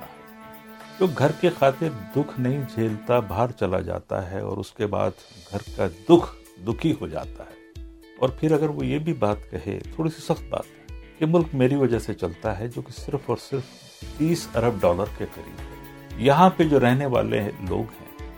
جو 0.99 1.07
گھر 1.17 1.31
کے 1.31 1.49
خاطر 1.59 1.87
دکھ 2.15 2.39
نہیں 2.39 2.61
جھیلتا، 2.73 3.19
باہر 3.19 3.51
چلا 3.51 3.79
جاتا 3.79 4.31
ہے 4.31 4.39
اور 4.39 4.57
اس 4.57 4.71
کے 4.71 4.87
بعد 4.87 5.11
گھر 5.51 5.57
کا 5.77 5.87
دکھ 5.87 6.35
دکھی 6.65 6.93
ہو 7.01 7.07
جاتا 7.07 7.43
ہے۔ 7.43 7.57
اور 8.19 8.29
پھر 8.29 8.51
اگر 8.51 8.69
وہ 8.69 8.85
یہ 8.85 8.99
بھی 8.99 9.13
بات 9.13 9.37
کہے، 9.51 9.79
تھوڑی 9.95 10.09
سی 10.09 10.21
سخت 10.21 10.43
بات 10.49 10.91
ہے 10.91 10.99
کہ 11.17 11.25
ملک 11.25 11.45
میری 11.53 11.75
وجہ 11.75 11.99
سے 11.99 12.13
چلتا 12.13 12.59
ہے 12.59 12.67
جو 12.67 12.81
کہ 12.81 12.91
صرف 12.91 13.19
اور 13.25 13.37
صرف 13.49 13.61
تیس 14.17 14.47
ارب 14.55 14.73
ڈالر 14.79 15.03
کے 15.17 15.25
قریب 15.35 15.59
ہے۔ 15.59 15.77
یہاں 16.17 16.49
پہ 16.49 16.63
جو 16.63 16.79
رہنے 16.79 17.05
والے 17.05 17.51
لوگ 17.69 17.83
ہیں، 17.83 18.29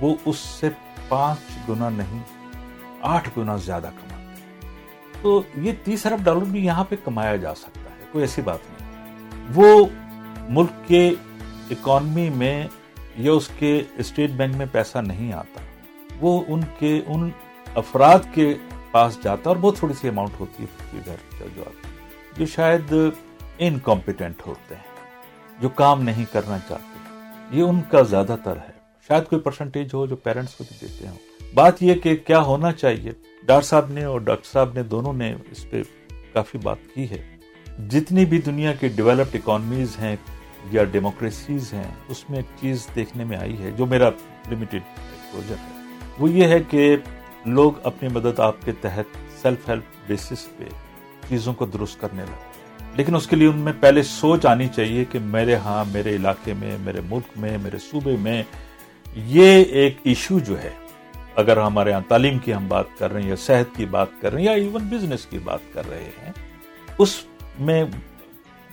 وہ 0.00 0.16
اس 0.24 0.36
سے 0.36 0.68
پانچ 1.08 1.68
گنا 1.68 1.88
نہیں، 1.88 2.22
آٹھ 3.00 3.28
گنا 3.36 3.56
زیادہ 3.56 3.90
کماتے 3.96 4.66
ہیں۔ 4.66 4.74
تو 5.22 5.42
یہ 5.54 5.72
تیس 5.84 6.06
ارب 6.06 6.20
ڈالر 6.22 6.44
بھی 6.44 6.66
یہاں 6.66 6.84
پہ 6.88 6.96
کمایا 7.04 7.36
جا 7.36 7.54
سکتا 7.54 7.80
ہے، 7.80 8.04
کوئی 8.12 8.22
ایسی 8.22 8.42
بات 8.42 8.58
نہیں۔ 8.68 9.06
وہ 9.54 9.86
ملک 10.48 10.88
کے 10.88 11.10
اکانومی 11.70 12.30
میں 12.30 12.66
یا 13.16 13.32
اس 13.32 13.50
کے 13.58 13.82
اسٹیٹ 13.98 14.30
بینک 14.30 14.56
میں 14.56 14.66
پیسہ 14.72 14.98
نہیں 14.98 15.32
آتا، 15.32 15.60
وہ 16.20 16.44
ان 16.48 16.60
کے، 16.78 17.00
ان 17.06 17.30
افراد 17.74 18.18
کے 18.34 18.54
پاس 18.90 19.18
جاتا 19.22 19.50
اور 19.50 19.56
بہت 19.56 19.78
تھوڑی 19.78 19.94
سی 19.94 20.08
اماؤنٹ 20.08 20.40
ہوتی 20.40 20.64
ہے 20.64 21.00
جو 21.04 21.62
آتا 21.62 21.88
جو 22.36 22.46
شاید 22.46 22.94
انکمپیٹنٹ 23.58 24.46
ہوتے 24.46 24.74
ہیں، 24.74 24.82
جو 25.60 25.68
کام 25.68 26.02
نہیں 26.02 26.24
کرنا 26.32 26.58
چاہتے۔ 26.68 26.98
یہ 27.50 27.62
ان 27.62 27.80
کا 27.80 28.02
زیادہ 28.02 28.36
تر 28.44 28.56
ہے۔ 28.56 28.78
شاید 29.08 29.24
کوئی 29.24 29.40
پرسنٹیج 29.40 29.88
ہو 29.94 30.06
جو 30.06 30.16
پیرنٹس 30.16 30.54
کو 30.54 30.64
بھی 30.68 30.88
دیتے 30.88 31.08
ہوں۔ 31.08 31.16
بات 31.54 31.82
یہ 31.82 31.94
کہ 31.94 32.16
کیا 32.16 32.40
ہونا 32.40 32.72
چاہیے۔ 32.72 33.10
ڈاکٹر 33.46 33.66
صاحب 33.66 33.90
نے 33.90 34.04
اور 34.04 34.20
ڈاکٹر 34.20 34.48
صاحب 34.52 34.70
نے 34.74 34.82
دونوں 34.82 35.12
نے 35.12 35.34
اس 35.50 35.70
پہ 35.70 35.82
کافی 36.32 36.58
بات 36.58 36.76
کی 36.94 37.10
ہے۔ 37.10 37.36
جتنی 37.88 38.24
بھی 38.24 38.40
دنیا 38.40 38.72
کی 38.72 38.88
ڈیولپڈ 38.88 39.34
اکانمیز 39.34 39.88
ہیں 40.00 40.16
یا 40.64 40.84
ڈیموکریسیز 40.84 41.72
ہیں، 41.72 41.90
اس 42.08 42.30
میں 42.30 42.38
ایک 42.38 42.46
چیز 42.60 42.86
دیکھنے 42.94 43.24
میں 43.24 43.36
آئی 43.36 43.58
ہے 43.58 43.70
جو 43.70 43.86
میرا 43.86 44.10
لمیٹڈ 44.50 44.80
ایکسپوجر 44.96 45.54
ہے۔ 45.54 45.76
وہ 46.18 46.30
یہ 46.30 46.44
ہے 46.44 46.58
کہ 46.70 46.96
لوگ 47.44 47.72
اپنی 47.82 48.08
مدد 48.08 48.40
آپ 48.40 48.54
کے 48.64 48.72
تحت 48.80 49.16
سیلف 49.42 49.68
ہیلپ 49.68 49.84
بیسس 50.06 50.46
پہ 50.56 50.64
چیزوں 51.28 51.54
کو 51.54 51.66
درست 51.66 52.00
کرنے 52.00 52.22
لگے 52.22 52.46
لیکن 52.96 53.14
اس 53.14 53.26
کے 53.26 53.36
لیے 53.36 53.48
ان 53.48 53.58
میں 53.58 53.72
پہلے 53.80 54.02
سوچ 54.02 54.46
آنی 54.46 54.66
چاہیے 54.68 55.04
کہ 55.04 55.18
میرے 55.18 55.54
ہاں 55.54 55.84
میرے 55.92 56.16
علاقے 56.16 56.52
میں، 56.58 56.76
میرے 56.80 57.00
ملک 57.08 57.38
میں، 57.38 57.56
میرے 57.62 57.78
صوبے 57.78 58.16
میں 58.20 58.42
یہ 59.14 59.62
ایک 59.62 59.96
ایشو 60.02 60.38
جو 60.38 60.62
ہے، 60.62 60.70
اگر 61.36 61.56
ہمارے 61.56 61.90
یہاں 61.90 62.00
تعلیم 62.08 62.38
کی 62.38 62.54
ہم 62.54 62.68
بات 62.68 62.86
کر 62.98 63.12
رہے 63.12 63.22
ہیں 63.22 63.28
یا 63.28 63.36
صحت 63.36 63.76
کی 63.76 63.86
بات 63.86 64.08
کر 64.20 64.32
رہے 64.32 64.40
ہیں 64.40 64.46
یا 64.46 64.52
ایون 64.52 64.88
بزنس 64.88 65.26
کی 65.26 65.38
بات 65.38 65.72
کر 65.72 65.88
رہے 65.88 66.10
ہیں، 66.18 66.32
اس 66.98 67.24
میں 67.58 67.84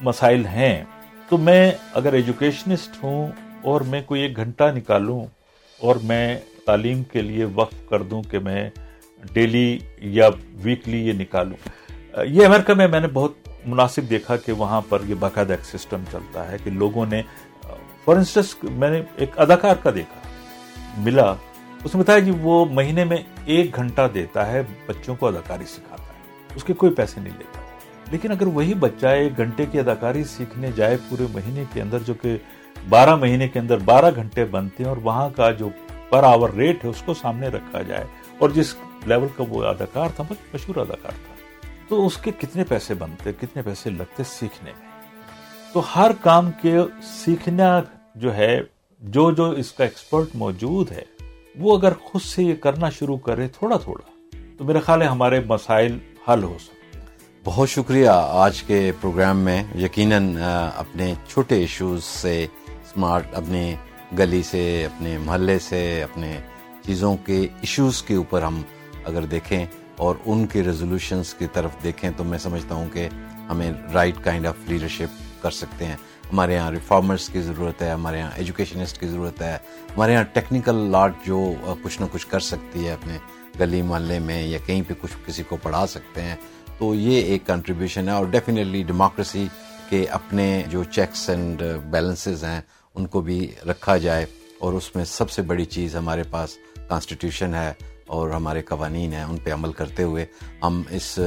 مسائل 0.01 0.45
ہیں۔ 0.45 0.83
تو 1.29 1.37
میں 1.37 1.71
اگر 1.93 2.13
ایجوکیشنسٹ 2.13 3.03
ہوں 3.03 3.27
اور 3.61 3.81
میں 3.81 4.01
کوئی 4.05 4.21
ایک 4.21 4.35
گھنٹہ 4.35 4.63
نکالوں 4.75 5.25
اور 5.81 5.95
میں 6.03 6.39
تعلیم 6.65 7.03
کے 7.03 7.21
لیے 7.21 7.45
وقف 7.45 7.89
کر 7.89 8.03
دوں 8.03 8.21
کہ 8.23 8.39
میں 8.39 8.69
ڈیلی 9.33 9.79
یا 9.99 10.29
ویکلی 10.63 11.07
یہ 11.07 11.13
نکالوں۔ 11.13 11.57
یہ 12.25 12.45
امریکہ 12.45 12.73
میں 12.73 12.87
میں 12.87 12.99
نے 12.99 13.07
بہت 13.07 13.49
مناسب 13.65 14.09
دیکھا 14.09 14.35
کہ 14.35 14.51
وہاں 14.51 14.81
پر 14.89 14.99
یہ 15.05 15.15
باقاعدہ 15.15 15.53
ایک 15.53 15.65
سسٹم 15.65 16.03
چلتا 16.11 16.51
ہے 16.51 16.57
کہ 16.63 16.71
لوگوں 16.71 17.05
نے، 17.05 17.21
فار 18.05 18.15
انسٹنس، 18.15 18.55
میں 18.63 18.89
نے 18.89 19.01
ایک 19.15 19.39
اداکار 19.39 19.75
کا 19.75 19.91
دیکھا، 19.95 20.19
ملا۔ 20.97 21.33
اس 21.83 21.95
نے 21.95 22.01
بتایا 22.01 22.19
کہ 22.19 22.31
وہ 22.31 22.65
مہینے 22.65 23.03
میں 23.03 23.17
ایک 23.45 23.75
گھنٹہ 23.75 24.07
دیتا 24.13 24.47
ہے، 24.47 24.61
بچوں 24.85 25.15
کو 25.15 25.27
اداکاری 25.27 25.65
سکھاتا 25.65 26.03
ہے، 26.03 26.55
اس 26.55 26.63
کے 26.63 26.73
کوئی 26.73 26.93
پیسے 26.93 27.19
نہیں 27.19 27.37
لیتا۔ 27.37 27.59
لیکن 28.11 28.31
اگر 28.31 28.47
وہی 28.47 28.73
بچہ 28.73 29.07
ایک 29.07 29.37
گھنٹے 29.37 29.65
کی 29.71 29.79
اداکاری 29.79 30.23
سیکھنے 30.23 30.71
جائے 30.75 30.97
پورے 31.09 31.23
مہینے 31.33 31.63
کے 31.73 31.81
اندر، 31.81 31.99
جو 31.99 32.13
کہ 32.13 32.37
بارہ 32.89 33.15
مہینے 33.15 33.47
کے 33.47 33.59
اندر 33.59 33.77
بارہ 33.77 34.15
گھنٹے 34.15 34.45
بنتے 34.45 34.83
ہیں 34.83 34.89
اور 34.89 34.97
وہاں 34.97 35.29
کا 35.35 35.51
جو 35.51 35.69
پر 36.09 36.23
آور 36.23 36.49
ریٹ 36.49 36.85
ہے، 36.85 36.89
اس 36.89 37.01
کو 37.05 37.13
سامنے 37.13 37.47
رکھا 37.47 37.81
جائے۔ 37.81 38.03
اور 38.37 38.49
جس 38.49 38.75
لیول 39.05 39.27
کا 39.37 39.43
وہ 39.49 39.63
اداکار 39.63 40.09
تھا، 40.15 40.23
بہت 40.27 40.55
مشہور 40.55 40.75
اداکار 40.75 41.11
تھا۔ 41.11 41.35
تو 41.89 42.07
اس 42.07 42.17
کے 42.17 42.31
کتنے 42.39 42.63
پیسے 42.63 42.93
بنتے، 42.93 43.31
کتنے 43.33 43.61
پیسے 43.61 43.89
لگتے 43.89 44.23
سیکھنے 44.23 44.71
میں؟ 44.79 44.89
تو 45.73 45.81
ہر 45.95 46.11
کام 46.21 46.51
کے 46.61 46.77
سیکھنا 47.03 47.81
جو 48.15 48.35
ہے، 48.35 48.61
جو 49.01 49.31
جو 49.31 49.49
اس 49.49 49.71
کا 49.71 49.83
ایکسپرٹ 49.83 50.27
موجود 50.33 50.91
ہے، 50.91 51.03
وہ 51.55 51.77
اگر 51.77 51.93
خود 51.93 52.21
سے 52.21 52.43
یہ 52.43 52.55
کرنا 52.55 52.89
شروع 52.89 53.17
کرے 53.17 53.47
تھوڑا 53.47 53.77
تھوڑا، 53.77 54.35
تو 54.57 54.63
میرا 54.63 54.79
خیال 54.79 55.01
ہے 55.01 55.07
ہمارے 55.07 55.39
مسائل 55.39 55.97
حل 56.29 56.43
ہو 56.43 56.57
سکتے 56.59 56.74
بہت 57.45 57.69
شکریہ 57.69 58.09
آج 58.13 58.61
کے 58.63 58.91
پروگرام 59.01 59.39
میں۔ 59.39 59.63
یقیناً 59.75 60.37
اپنے 60.75 61.13
چھوٹے 61.27 61.55
ایشوز 61.55 62.03
سے 62.03 62.45
اسمارٹ 62.67 63.33
اپنے 63.33 63.75
گلی 64.19 64.41
سے، 64.43 64.63
اپنے 64.85 65.17
محلے 65.17 65.59
سے، 65.59 66.03
اپنے 66.03 66.37
چیزوں 66.85 67.15
کے 67.25 67.47
ایشوز 67.61 68.01
کے 68.03 68.15
اوپر 68.15 68.41
ہم 68.41 68.61
اگر 69.03 69.25
دیکھیں 69.25 69.65
اور 69.97 70.15
ان 70.25 70.47
کے 70.47 70.63
ریزولوشنس 70.63 71.33
کی 71.33 71.47
طرف 71.53 71.71
دیکھیں 71.83 72.09
تو 72.17 72.23
میں 72.23 72.39
سمجھتا 72.39 72.75
ہوں 72.75 72.89
کہ 72.93 73.07
ہمیں 73.49 73.71
رائٹ 73.93 74.15
کائنڈ 74.23 74.47
آف 74.47 74.55
لیڈرشپ 74.67 75.43
کر 75.43 75.51
سکتے 75.51 75.85
ہیں۔ 75.85 75.95
ہمارے 76.31 76.53
یہاں 76.53 76.71
ریفارمرس 76.71 77.29
کی 77.29 77.41
ضرورت 77.41 77.81
ہے، 77.81 77.91
ہمارے 77.91 78.19
یہاں 78.19 78.31
ایجوکیشنسٹ 78.35 78.99
کی 78.99 79.07
ضرورت 79.07 79.41
ہے، 79.41 79.57
ہمارے 79.97 80.13
یہاں 80.13 80.23
ٹیکنیکل 80.23 80.75
لاٹ 80.91 81.13
جو 81.25 81.53
کچھ 81.83 82.01
نہ 82.01 82.05
کچھ 82.11 82.27
کر 82.27 82.39
سکتی 82.39 82.87
ہے 82.87 82.93
اپنے 82.93 83.17
گلی 83.59 83.81
محلے 83.81 84.19
میں 84.19 84.41
یا 84.43 84.57
کہیں 84.65 84.81
پہ 84.87 84.93
کچھ 85.01 85.11
کسی 85.25 85.43
کو 85.43 85.57
پڑھا 85.63 85.87
سکتے 85.87 86.21
ہیں۔ 86.21 86.35
تو 86.79 86.95
یہ 86.95 87.21
ایک 87.21 87.47
کنٹریبیوشن 87.47 88.07
ہے 88.07 88.13
اور 88.13 88.25
ڈیفینیٹلی 88.25 88.83
ڈیموکریسی 88.83 89.47
کے 89.89 90.05
اپنے 90.09 90.63
جو 90.69 90.83
چیکس 90.83 91.29
اینڈ 91.29 91.63
بیلنسز 91.91 92.43
ہیں 92.43 92.61
ان 92.95 93.07
کو 93.07 93.21
بھی 93.21 93.51
رکھا 93.69 93.97
جائے۔ 93.97 94.25
اور 94.59 94.73
اس 94.73 94.95
میں 94.95 95.05
سب 95.05 95.29
سے 95.29 95.41
بڑی 95.41 95.65
چیز 95.65 95.95
ہمارے 95.95 96.23
پاس 96.23 96.57
کانسٹیٹیوشن 96.89 97.53
ہے 97.53 97.73
اور 98.07 98.29
ہمارے 98.29 98.61
قوانین 98.61 99.13
ہیں 99.13 99.23
ان 99.23 99.37
پہ 99.37 99.53
عمل 99.53 99.71
کرتے 99.71 100.03
ہوئے 100.03 100.25
ہم 100.63 100.81
اس 100.89 101.19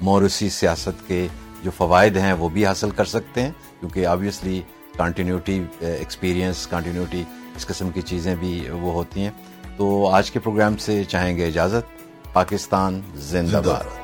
موروثی 0.00 0.48
سیاست 0.48 1.08
کے 1.08 1.26
جو 1.62 1.70
فوائد 1.70 2.16
ہیں 2.16 2.32
وہ 2.32 2.48
بھی 2.48 2.66
حاصل 2.66 2.90
کر 2.90 3.04
سکتے 3.04 3.42
ہیں۔ 3.42 3.50
کیونکہ 3.80 4.06
آبویسلی 4.06 4.62
کانٹینیوٹی 4.96 5.62
ایکسپیرینس 5.80 6.66
کانٹینیوٹی 6.66 7.22
اس 7.56 7.66
قسم 7.66 7.90
کی 7.90 8.02
چیزیں 8.02 8.34
بھی 8.34 8.70
وہ 8.70 8.92
ہوتی 8.92 9.20
ہیں۔ 9.20 9.30
تو 9.76 10.08
آج 10.08 10.30
کے 10.30 10.38
پروگرام 10.38 10.76
سے 10.76 11.04
چاہیں 11.04 11.36
گے 11.36 11.46
اجازت؟ 11.46 11.84
پاکستان 12.32 13.00
زندہ 13.14 13.60
باد 13.66 14.01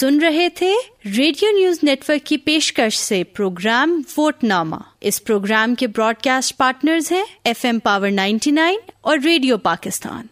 سن 0.00 0.18
رہے 0.20 0.48
تھے 0.48 0.74
ریڈیو 1.16 1.50
نیوز 1.56 1.78
نیٹورک 1.82 2.26
کی 2.26 2.36
پیشکش 2.36 2.98
سے 2.98 3.24
پروگرام 3.24 4.02
ووٹ 4.18 4.44
نامہ 4.44 4.76
اس 5.00 5.24
پروگرام 5.24 5.74
کے 5.74 5.86
براڈ 5.86 6.14
کاسٹ 6.24 6.56
پارٹنرز 6.56 7.12
ہیں 7.12 7.24
F 7.44 7.64
M 7.64 7.78
power 7.78 8.10
ninety 8.10 8.50
nine 8.50 8.78
اور 9.00 9.18
ریڈیو 9.24 9.58
پاکستان۔ 9.58 10.26